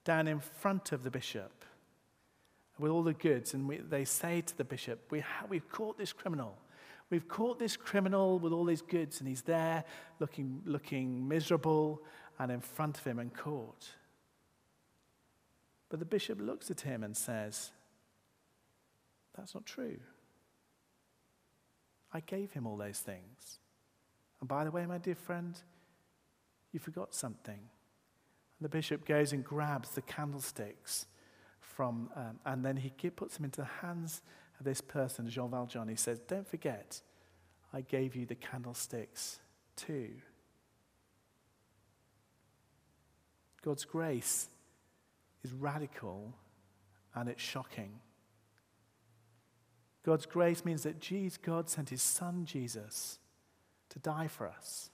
down 0.05 0.29
in 0.29 0.41
front 0.41 0.93
of 0.93 1.05
the 1.05 1.11
bishop 1.11 1.65
with 2.79 2.93
all 2.93 3.03
the 3.03 3.15
goods. 3.15 3.55
And 3.55 3.67
we, 3.67 3.79
they 3.79 4.05
say 4.05 4.43
to 4.43 4.59
the 4.59 4.65
bishop, 4.65 5.11
we 5.11 5.21
ha- 5.21 5.47
We've 5.49 5.67
caught 5.71 5.97
this 5.97 6.13
criminal. 6.13 6.59
We've 7.09 7.27
caught 7.27 7.59
this 7.59 7.79
criminal 7.79 8.41
with 8.41 8.53
all 8.53 8.67
his 8.67 8.83
goods, 8.83 9.21
and 9.21 9.29
he's 9.29 9.41
there 9.41 9.85
looking, 10.21 10.61
looking 10.67 11.27
miserable 11.27 12.03
and 12.39 12.53
in 12.53 12.61
front 12.61 12.99
of 12.99 13.05
him 13.05 13.19
in 13.19 13.31
court. 13.31 13.89
But 15.89 15.99
the 15.99 16.05
bishop 16.05 16.43
looks 16.43 16.71
at 16.71 16.83
him 16.83 17.03
and 17.03 17.17
says, 17.17 17.71
That's 19.35 19.55
not 19.55 19.65
true. 19.65 19.97
I 22.13 22.21
gave 22.21 22.53
him 22.53 22.67
all 22.67 22.77
those 22.77 22.99
things. 22.99 23.61
And 24.43 24.49
by 24.49 24.65
the 24.65 24.73
way, 24.73 24.85
my 24.87 24.99
dear 24.99 25.15
friend, 25.15 25.57
you 26.73 26.81
forgot 26.81 27.15
something. 27.15 27.61
And 27.61 28.65
the 28.65 28.69
bishop 28.69 29.07
goes 29.07 29.33
and 29.33 29.45
grabs 29.45 29.91
the 29.91 30.03
candlesticks 30.03 31.07
from, 31.61 32.11
um, 32.17 32.41
and 32.45 32.65
then 32.65 32.77
he 32.77 32.91
puts 32.91 33.37
them 33.37 33.45
into 33.45 33.61
the 33.61 33.87
hands 33.87 34.21
of 34.59 34.65
this 34.65 34.81
person, 34.81 35.29
Jean 35.29 35.49
Valjean. 35.49 35.87
He 35.87 35.95
says, 35.95 36.19
Don't 36.27 36.49
forget, 36.49 37.01
I 37.73 37.83
gave 37.83 38.17
you 38.17 38.27
the 38.27 38.35
candlesticks 38.35 39.39
too. 39.77 40.11
God's 43.65 43.85
grace 43.85 44.49
is 45.45 45.53
radical 45.53 46.35
and 47.15 47.29
it's 47.29 47.41
shocking. 47.41 48.01
God's 50.05 50.27
grace 50.27 50.65
means 50.65 50.83
that 50.83 50.99
Jesus, 50.99 51.39
God 51.39 51.71
sent 51.71 51.91
his 51.91 52.03
son 52.03 52.45
Jesus 52.45 53.21
to 53.93 53.99
die 53.99 54.27
for 54.27 54.49
us, 54.49 54.89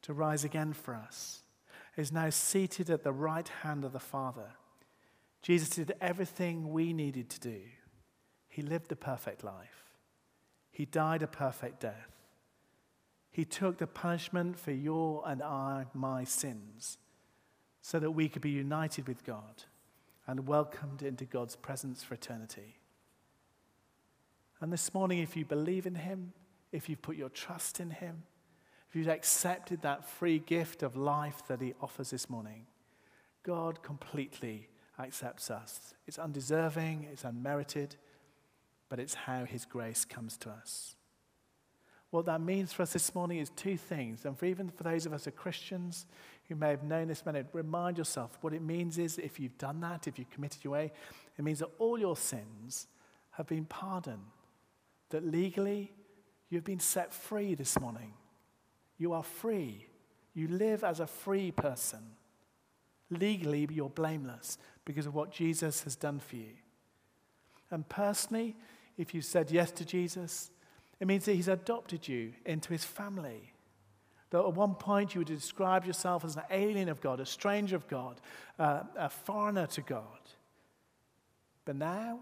to 0.00 0.14
rise 0.14 0.42
again 0.42 0.72
for 0.72 0.94
us, 0.94 1.42
is 1.94 2.10
now 2.10 2.30
seated 2.30 2.88
at 2.88 3.02
the 3.02 3.12
right 3.12 3.46
hand 3.62 3.84
of 3.84 3.92
the 3.92 4.00
Father. 4.00 4.52
Jesus 5.42 5.68
did 5.68 5.92
everything 6.00 6.72
we 6.72 6.94
needed 6.94 7.28
to 7.28 7.40
do. 7.40 7.60
He 8.48 8.62
lived 8.62 8.88
the 8.88 8.96
perfect 8.96 9.44
life, 9.44 9.84
he 10.70 10.86
died 10.86 11.22
a 11.22 11.26
perfect 11.26 11.80
death. 11.80 12.12
He 13.30 13.44
took 13.44 13.76
the 13.76 13.86
punishment 13.86 14.58
for 14.58 14.72
your 14.72 15.22
and 15.24 15.42
I, 15.42 15.84
my 15.94 16.24
sins 16.24 16.98
so 17.82 18.00
that 18.00 18.10
we 18.10 18.28
could 18.28 18.42
be 18.42 18.50
united 18.50 19.06
with 19.06 19.24
God 19.24 19.62
and 20.26 20.48
welcomed 20.48 21.02
into 21.02 21.24
God's 21.24 21.54
presence 21.54 22.02
for 22.02 22.14
eternity. 22.14 22.78
And 24.60 24.72
this 24.72 24.92
morning, 24.92 25.20
if 25.20 25.36
you 25.36 25.44
believe 25.44 25.86
in 25.86 25.94
Him, 25.94 26.32
if 26.72 26.88
you've 26.88 27.02
put 27.02 27.16
your 27.16 27.28
trust 27.28 27.80
in 27.80 27.90
Him, 27.90 28.22
if 28.88 28.96
you've 28.96 29.08
accepted 29.08 29.82
that 29.82 30.08
free 30.08 30.38
gift 30.38 30.82
of 30.82 30.96
life 30.96 31.42
that 31.48 31.60
He 31.60 31.74
offers 31.80 32.10
this 32.10 32.30
morning, 32.30 32.66
God 33.42 33.82
completely 33.82 34.68
accepts 34.98 35.50
us. 35.50 35.94
It's 36.06 36.18
undeserving, 36.18 37.06
it's 37.12 37.24
unmerited, 37.24 37.96
but 38.88 38.98
it's 38.98 39.14
how 39.14 39.44
His 39.44 39.64
grace 39.64 40.04
comes 40.04 40.36
to 40.38 40.50
us. 40.50 40.96
What 42.10 42.24
that 42.24 42.40
means 42.40 42.72
for 42.72 42.82
us 42.82 42.94
this 42.94 43.14
morning 43.14 43.38
is 43.38 43.50
two 43.50 43.76
things. 43.76 44.24
And 44.24 44.38
for 44.38 44.46
even 44.46 44.70
for 44.70 44.82
those 44.82 45.04
of 45.04 45.12
us 45.12 45.24
who 45.24 45.28
are 45.28 45.32
Christians 45.32 46.06
who 46.48 46.54
may 46.54 46.70
have 46.70 46.82
known 46.82 47.08
this 47.08 47.26
minute, 47.26 47.46
remind 47.52 47.98
yourself 47.98 48.38
what 48.40 48.54
it 48.54 48.62
means 48.62 48.96
is 48.96 49.18
if 49.18 49.38
you've 49.38 49.58
done 49.58 49.80
that, 49.80 50.08
if 50.08 50.18
you've 50.18 50.30
committed 50.30 50.64
your 50.64 50.72
way, 50.72 50.90
it 51.36 51.44
means 51.44 51.58
that 51.58 51.68
all 51.78 51.98
your 51.98 52.16
sins 52.16 52.86
have 53.32 53.46
been 53.46 53.66
pardoned. 53.66 54.24
That 55.10 55.24
legally 55.24 55.92
you've 56.50 56.64
been 56.64 56.80
set 56.80 57.12
free 57.12 57.54
this 57.54 57.78
morning. 57.80 58.12
You 58.98 59.12
are 59.12 59.22
free. 59.22 59.86
You 60.34 60.48
live 60.48 60.84
as 60.84 61.00
a 61.00 61.06
free 61.06 61.50
person. 61.50 62.00
Legally, 63.10 63.66
you're 63.70 63.88
blameless 63.88 64.58
because 64.84 65.06
of 65.06 65.14
what 65.14 65.32
Jesus 65.32 65.84
has 65.84 65.96
done 65.96 66.20
for 66.20 66.36
you. 66.36 66.52
And 67.70 67.88
personally, 67.88 68.56
if 68.96 69.14
you 69.14 69.22
said 69.22 69.50
yes 69.50 69.70
to 69.72 69.84
Jesus, 69.84 70.50
it 71.00 71.06
means 71.06 71.24
that 71.26 71.34
he's 71.34 71.48
adopted 71.48 72.08
you 72.08 72.32
into 72.44 72.72
his 72.72 72.84
family. 72.84 73.52
That 74.30 74.40
at 74.40 74.54
one 74.54 74.74
point 74.74 75.14
you 75.14 75.20
would 75.20 75.28
describe 75.28 75.86
yourself 75.86 76.24
as 76.24 76.36
an 76.36 76.42
alien 76.50 76.88
of 76.88 77.00
God, 77.00 77.20
a 77.20 77.26
stranger 77.26 77.76
of 77.76 77.88
God, 77.88 78.20
uh, 78.58 78.82
a 78.96 79.08
foreigner 79.08 79.66
to 79.68 79.80
God. 79.80 80.02
But 81.64 81.76
now, 81.76 82.20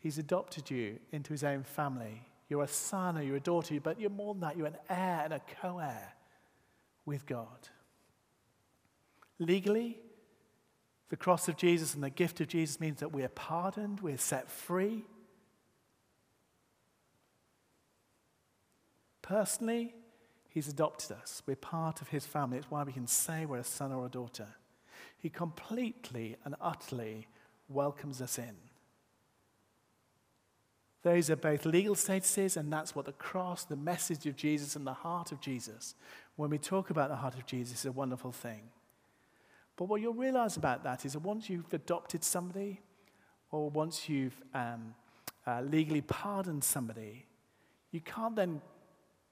he's 0.00 0.18
adopted 0.18 0.70
you 0.70 0.98
into 1.12 1.32
his 1.32 1.44
own 1.44 1.62
family. 1.62 2.22
You're 2.52 2.64
a 2.64 2.68
son 2.68 3.16
or 3.16 3.22
you're 3.22 3.36
a 3.36 3.40
daughter, 3.40 3.80
but 3.82 3.98
you're 3.98 4.10
more 4.10 4.34
than 4.34 4.42
that. 4.42 4.58
You're 4.58 4.66
an 4.66 4.76
heir 4.90 5.22
and 5.24 5.32
a 5.32 5.40
co 5.62 5.78
heir 5.78 6.12
with 7.06 7.24
God. 7.24 7.70
Legally, 9.38 9.98
the 11.08 11.16
cross 11.16 11.48
of 11.48 11.56
Jesus 11.56 11.94
and 11.94 12.02
the 12.02 12.10
gift 12.10 12.42
of 12.42 12.48
Jesus 12.48 12.78
means 12.78 13.00
that 13.00 13.10
we 13.10 13.22
are 13.22 13.28
pardoned, 13.28 14.00
we're 14.00 14.18
set 14.18 14.50
free. 14.50 15.06
Personally, 19.22 19.94
He's 20.50 20.68
adopted 20.68 21.12
us. 21.12 21.42
We're 21.46 21.56
part 21.56 22.02
of 22.02 22.08
His 22.08 22.26
family. 22.26 22.58
It's 22.58 22.70
why 22.70 22.82
we 22.82 22.92
can 22.92 23.06
say 23.06 23.46
we're 23.46 23.56
a 23.60 23.64
son 23.64 23.92
or 23.92 24.04
a 24.04 24.10
daughter. 24.10 24.48
He 25.16 25.30
completely 25.30 26.36
and 26.44 26.54
utterly 26.60 27.28
welcomes 27.70 28.20
us 28.20 28.38
in. 28.38 28.56
Those 31.02 31.30
are 31.30 31.36
both 31.36 31.66
legal 31.66 31.96
statuses, 31.96 32.56
and 32.56 32.72
that's 32.72 32.94
what 32.94 33.06
the 33.06 33.12
cross, 33.12 33.64
the 33.64 33.76
message 33.76 34.26
of 34.26 34.36
Jesus, 34.36 34.76
and 34.76 34.86
the 34.86 34.92
heart 34.92 35.32
of 35.32 35.40
Jesus. 35.40 35.94
When 36.36 36.50
we 36.50 36.58
talk 36.58 36.90
about 36.90 37.08
the 37.08 37.16
heart 37.16 37.34
of 37.34 37.44
Jesus, 37.44 37.80
is 37.80 37.86
a 37.86 37.92
wonderful 37.92 38.30
thing. 38.30 38.62
But 39.76 39.86
what 39.86 40.00
you'll 40.00 40.14
realize 40.14 40.56
about 40.56 40.84
that 40.84 41.04
is 41.04 41.14
that 41.14 41.20
once 41.20 41.50
you've 41.50 41.72
adopted 41.72 42.22
somebody, 42.22 42.80
or 43.50 43.68
once 43.70 44.08
you've 44.08 44.40
um, 44.54 44.94
uh, 45.46 45.60
legally 45.62 46.02
pardoned 46.02 46.62
somebody, 46.62 47.26
you 47.90 48.00
can't 48.00 48.36
then 48.36 48.60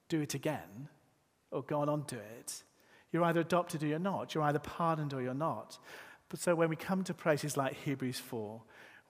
do 0.09 0.21
it 0.21 0.33
again 0.33 0.89
or 1.51 1.63
go 1.63 1.79
on 1.79 1.89
onto 1.89 2.17
it. 2.17 2.63
You're 3.11 3.23
either 3.23 3.41
adopted 3.41 3.83
or 3.83 3.87
you're 3.87 3.99
not. 3.99 4.33
You're 4.33 4.43
either 4.43 4.59
pardoned 4.59 5.13
or 5.13 5.21
you're 5.21 5.33
not. 5.33 5.79
But 6.29 6.39
so 6.39 6.55
when 6.55 6.69
we 6.69 6.75
come 6.75 7.03
to 7.05 7.13
places 7.13 7.57
like 7.57 7.73
Hebrews 7.83 8.19
4, 8.19 8.61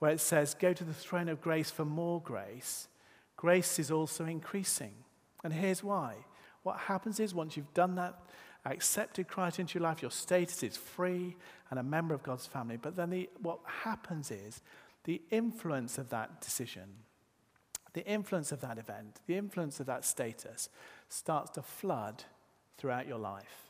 where 0.02 0.12
it 0.12 0.20
says, 0.20 0.56
Go 0.56 0.74
to 0.74 0.84
the 0.84 0.96
throne 0.96 1.30
of 1.30 1.42
grace 1.42 1.70
for 1.70 1.86
more 1.86 2.20
grace, 2.22 2.88
grace 3.38 3.78
is 3.78 3.92
also 3.92 4.26
increasing. 4.26 4.94
And 5.44 5.54
here's 5.54 5.84
why. 5.84 6.16
What 6.64 6.78
happens 6.78 7.20
is 7.20 7.36
once 7.36 7.56
you've 7.56 7.74
done 7.76 7.94
that, 7.96 8.20
accepted 8.66 9.28
Christ 9.28 9.60
into 9.60 9.78
your 9.78 9.88
life, 9.88 10.02
your 10.02 10.10
status 10.10 10.64
is 10.64 10.76
free 10.76 11.36
and 11.70 11.80
a 11.80 11.84
member 11.84 12.16
of 12.16 12.24
God's 12.24 12.48
family. 12.48 12.78
But 12.78 12.96
then 12.96 13.12
the, 13.12 13.30
what 13.44 13.60
happens 13.84 14.32
is 14.32 14.64
the 15.04 15.22
influence 15.30 16.00
of 16.00 16.10
that 16.10 16.42
decision, 16.42 16.90
the 17.94 18.06
influence 18.08 18.52
of 18.52 18.62
that 18.62 18.80
event, 18.80 19.20
the 19.28 19.38
influence 19.38 19.80
of 19.80 19.86
that 19.86 20.04
status 20.04 20.70
starts 21.10 21.52
to 21.52 21.62
flood 21.62 22.24
throughout 22.80 23.08
your 23.08 23.20
life. 23.20 23.70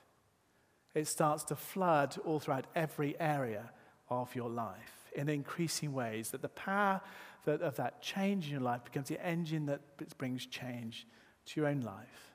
It 0.95 1.07
starts 1.07 1.43
to 1.45 1.57
flood 1.57 2.15
all 2.23 2.39
throughout 2.39 2.67
every 2.73 3.19
area 3.19 3.71
of 4.09 4.33
your 4.33 4.49
life 4.49 5.00
in 5.13 5.29
increasing 5.29 5.93
ways 5.93 6.31
that 6.31 6.41
the 6.41 6.49
power 6.49 7.01
that, 7.45 7.61
of 7.61 7.75
that 7.77 8.01
change 8.01 8.45
in 8.45 8.51
your 8.51 8.61
life 8.61 8.83
becomes 8.83 9.09
the 9.09 9.25
engine 9.25 9.65
that 9.65 9.81
brings 10.17 10.45
change 10.45 11.07
to 11.45 11.59
your 11.59 11.69
own 11.69 11.81
life. 11.81 12.33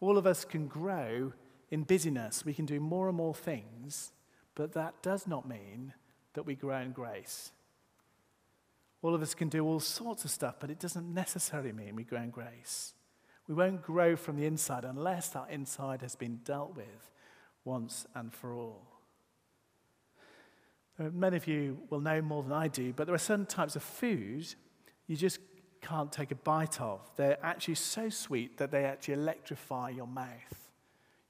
All 0.00 0.16
of 0.16 0.26
us 0.26 0.44
can 0.44 0.68
grow 0.68 1.32
in 1.70 1.82
busyness. 1.82 2.44
We 2.44 2.54
can 2.54 2.66
do 2.66 2.80
more 2.80 3.08
and 3.08 3.16
more 3.16 3.34
things, 3.34 4.12
but 4.54 4.72
that 4.72 5.02
does 5.02 5.26
not 5.26 5.48
mean 5.48 5.92
that 6.34 6.44
we 6.44 6.54
grow 6.54 6.78
in 6.78 6.92
grace. 6.92 7.52
All 9.02 9.14
of 9.14 9.22
us 9.22 9.34
can 9.34 9.48
do 9.48 9.64
all 9.64 9.80
sorts 9.80 10.24
of 10.24 10.30
stuff, 10.30 10.56
but 10.60 10.70
it 10.70 10.80
doesn't 10.80 11.12
necessarily 11.12 11.72
mean 11.72 11.96
we 11.96 12.04
grow 12.04 12.20
in 12.20 12.30
grace. 12.30 12.94
We 13.46 13.54
won't 13.54 13.82
grow 13.82 14.16
from 14.16 14.36
the 14.36 14.46
inside 14.46 14.84
unless 14.84 15.34
our 15.34 15.48
inside 15.48 16.02
has 16.02 16.16
been 16.16 16.40
dealt 16.44 16.76
with 16.76 17.10
once 17.64 18.06
and 18.14 18.32
for 18.32 18.52
all. 18.54 18.97
Uh, 20.98 21.10
many 21.12 21.36
of 21.36 21.46
you 21.46 21.78
will 21.90 22.00
know 22.00 22.20
more 22.20 22.42
than 22.42 22.52
I 22.52 22.68
do, 22.68 22.92
but 22.92 23.06
there 23.06 23.14
are 23.14 23.18
certain 23.18 23.46
types 23.46 23.76
of 23.76 23.82
food 23.82 24.46
you 25.06 25.16
just 25.16 25.38
can't 25.80 26.12
take 26.12 26.30
a 26.30 26.34
bite 26.34 26.80
of. 26.80 27.00
They're 27.16 27.38
actually 27.42 27.76
so 27.76 28.08
sweet 28.08 28.58
that 28.58 28.70
they 28.70 28.84
actually 28.84 29.14
electrify 29.14 29.90
your 29.90 30.06
mouth. 30.06 30.70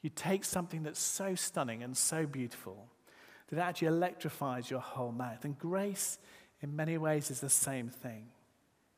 You 0.02 0.10
take 0.10 0.44
something 0.44 0.82
that's 0.82 1.00
so 1.00 1.34
stunning 1.34 1.82
and 1.82 1.96
so 1.96 2.26
beautiful 2.26 2.88
that 3.48 3.56
it 3.56 3.62
actually 3.62 3.88
electrifies 3.88 4.70
your 4.70 4.80
whole 4.80 5.12
mouth. 5.12 5.44
And 5.44 5.58
grace, 5.58 6.18
in 6.62 6.74
many 6.74 6.98
ways, 6.98 7.30
is 7.30 7.40
the 7.40 7.50
same 7.50 7.88
thing. 7.88 8.28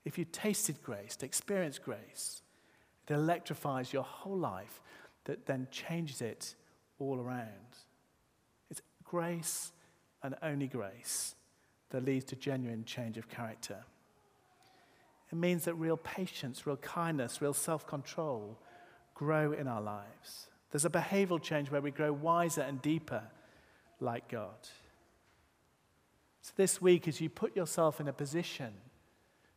If 0.04 0.18
you 0.18 0.24
tasted 0.24 0.83
grace, 0.83 1.18
experienced 1.20 1.83
grace, 1.83 2.42
it 3.09 3.12
electrifies 3.12 3.92
your 3.92 4.02
whole 4.02 4.38
life 4.38 4.80
that 5.24 5.46
then 5.46 5.68
changes 5.70 6.22
it 6.22 6.54
all 6.98 7.18
around. 7.18 7.48
It's 8.70 8.80
grace 9.04 9.72
and 10.22 10.35
only 10.42 10.66
grace 10.66 11.35
that 11.90 12.04
leads 12.04 12.24
to 12.26 12.37
genuine 12.37 12.85
change 12.85 13.16
of 13.18 13.28
character. 13.28 13.85
It 15.33 15.37
means 15.37 15.64
that 15.64 15.74
real 15.74 15.96
patience, 15.96 16.66
real 16.66 16.76
kindness, 16.76 17.40
real 17.40 17.54
self 17.54 17.87
control 17.87 18.59
grow 19.14 19.52
in 19.52 19.68
our 19.68 19.80
lives. 19.80 20.48
There's 20.70 20.85
a 20.85 20.90
behavioral 20.90 21.42
change 21.42 21.70
where 21.70 21.80
we 21.80 21.90
grow 21.90 22.12
wiser 22.12 22.62
and 22.62 22.80
deeper 22.80 23.22
like 24.00 24.28
God. 24.28 24.68
So, 26.42 26.52
this 26.56 26.80
week, 26.80 27.06
as 27.06 27.20
you 27.20 27.28
put 27.28 27.54
yourself 27.54 28.00
in 28.00 28.09
a 28.09 28.12
position 28.12 28.72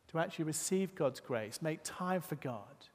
to 0.08 0.18
actually 0.18 0.44
receive 0.44 0.94
God's 0.94 1.20
grace, 1.20 1.62
make 1.62 1.80
time 1.82 2.20
for 2.20 2.34
God, 2.34 2.88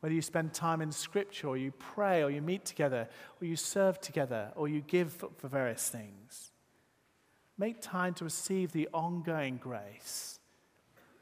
whether 0.00 0.14
you 0.14 0.22
spend 0.22 0.54
time 0.54 0.80
in 0.80 0.90
Scripture, 0.90 1.48
or 1.48 1.56
you 1.56 1.72
pray, 1.72 2.22
or 2.22 2.30
you 2.30 2.40
meet 2.40 2.64
together, 2.64 3.08
or 3.40 3.46
you 3.46 3.54
serve 3.54 4.00
together, 4.00 4.50
or 4.56 4.66
you 4.66 4.80
give 4.80 5.12
for 5.12 5.48
various 5.48 5.88
things, 5.88 6.51
make 7.62 7.80
time 7.80 8.12
to 8.12 8.24
receive 8.24 8.72
the 8.72 8.88
ongoing 8.92 9.56
grace 9.56 10.40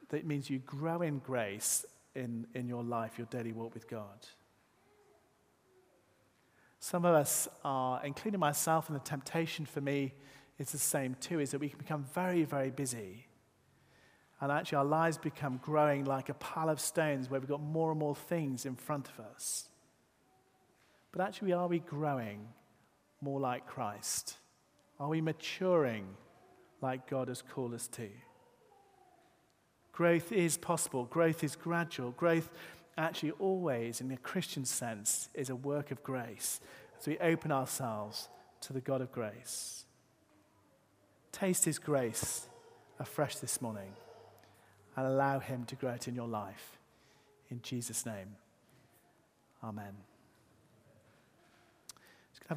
that 0.08 0.24
means 0.24 0.48
you 0.48 0.58
grow 0.60 1.02
in 1.02 1.18
grace 1.18 1.84
in, 2.14 2.46
in 2.54 2.66
your 2.66 2.82
life, 2.82 3.18
your 3.18 3.26
daily 3.26 3.52
walk 3.52 3.74
with 3.74 3.86
God. 3.86 4.26
Some 6.78 7.04
of 7.04 7.14
us 7.14 7.46
are, 7.62 8.00
including 8.02 8.40
myself, 8.40 8.88
and 8.88 8.96
the 8.98 9.04
temptation 9.04 9.66
for 9.66 9.82
me 9.82 10.14
is 10.58 10.72
the 10.72 10.78
same 10.78 11.14
too, 11.20 11.40
is 11.40 11.50
that 11.50 11.58
we 11.58 11.68
can 11.68 11.76
become 11.76 12.06
very, 12.14 12.44
very 12.44 12.70
busy. 12.70 13.26
And 14.40 14.50
actually, 14.50 14.78
our 14.78 14.86
lives 14.86 15.18
become 15.18 15.60
growing 15.62 16.06
like 16.06 16.30
a 16.30 16.34
pile 16.34 16.70
of 16.70 16.80
stones 16.80 17.28
where 17.28 17.38
we've 17.38 17.50
got 17.50 17.60
more 17.60 17.90
and 17.90 18.00
more 18.00 18.16
things 18.16 18.64
in 18.64 18.76
front 18.76 19.10
of 19.10 19.26
us. 19.26 19.68
But 21.12 21.20
actually, 21.20 21.52
are 21.52 21.68
we 21.68 21.80
growing 21.80 22.48
more 23.20 23.38
like 23.38 23.66
Christ? 23.66 24.38
Are 24.98 25.08
we 25.10 25.20
maturing 25.20 26.06
like 26.82 27.08
God 27.08 27.28
has 27.28 27.42
called 27.42 27.74
us 27.74 27.86
to? 27.88 28.08
Growth 29.92 30.32
is 30.32 30.56
possible, 30.56 31.04
growth 31.04 31.44
is 31.44 31.56
gradual, 31.56 32.12
growth 32.12 32.50
actually 32.96 33.32
always, 33.32 34.00
in 34.00 34.10
a 34.10 34.16
Christian 34.16 34.64
sense, 34.64 35.28
is 35.34 35.50
a 35.50 35.56
work 35.56 35.90
of 35.90 36.02
grace 36.02 36.60
as 36.98 37.06
we 37.06 37.18
open 37.18 37.52
ourselves 37.52 38.28
to 38.62 38.72
the 38.72 38.80
God 38.80 39.00
of 39.00 39.12
grace. 39.12 39.84
Taste 41.32 41.64
His 41.64 41.78
grace 41.78 42.46
afresh 42.98 43.36
this 43.36 43.62
morning 43.62 43.92
and 44.96 45.06
allow 45.06 45.38
Him 45.38 45.64
to 45.66 45.76
grow 45.76 45.92
it 45.92 46.08
in 46.08 46.14
your 46.14 46.28
life. 46.28 46.78
In 47.50 47.62
Jesus' 47.62 48.04
name, 48.04 48.36
Amen. 49.62 50.09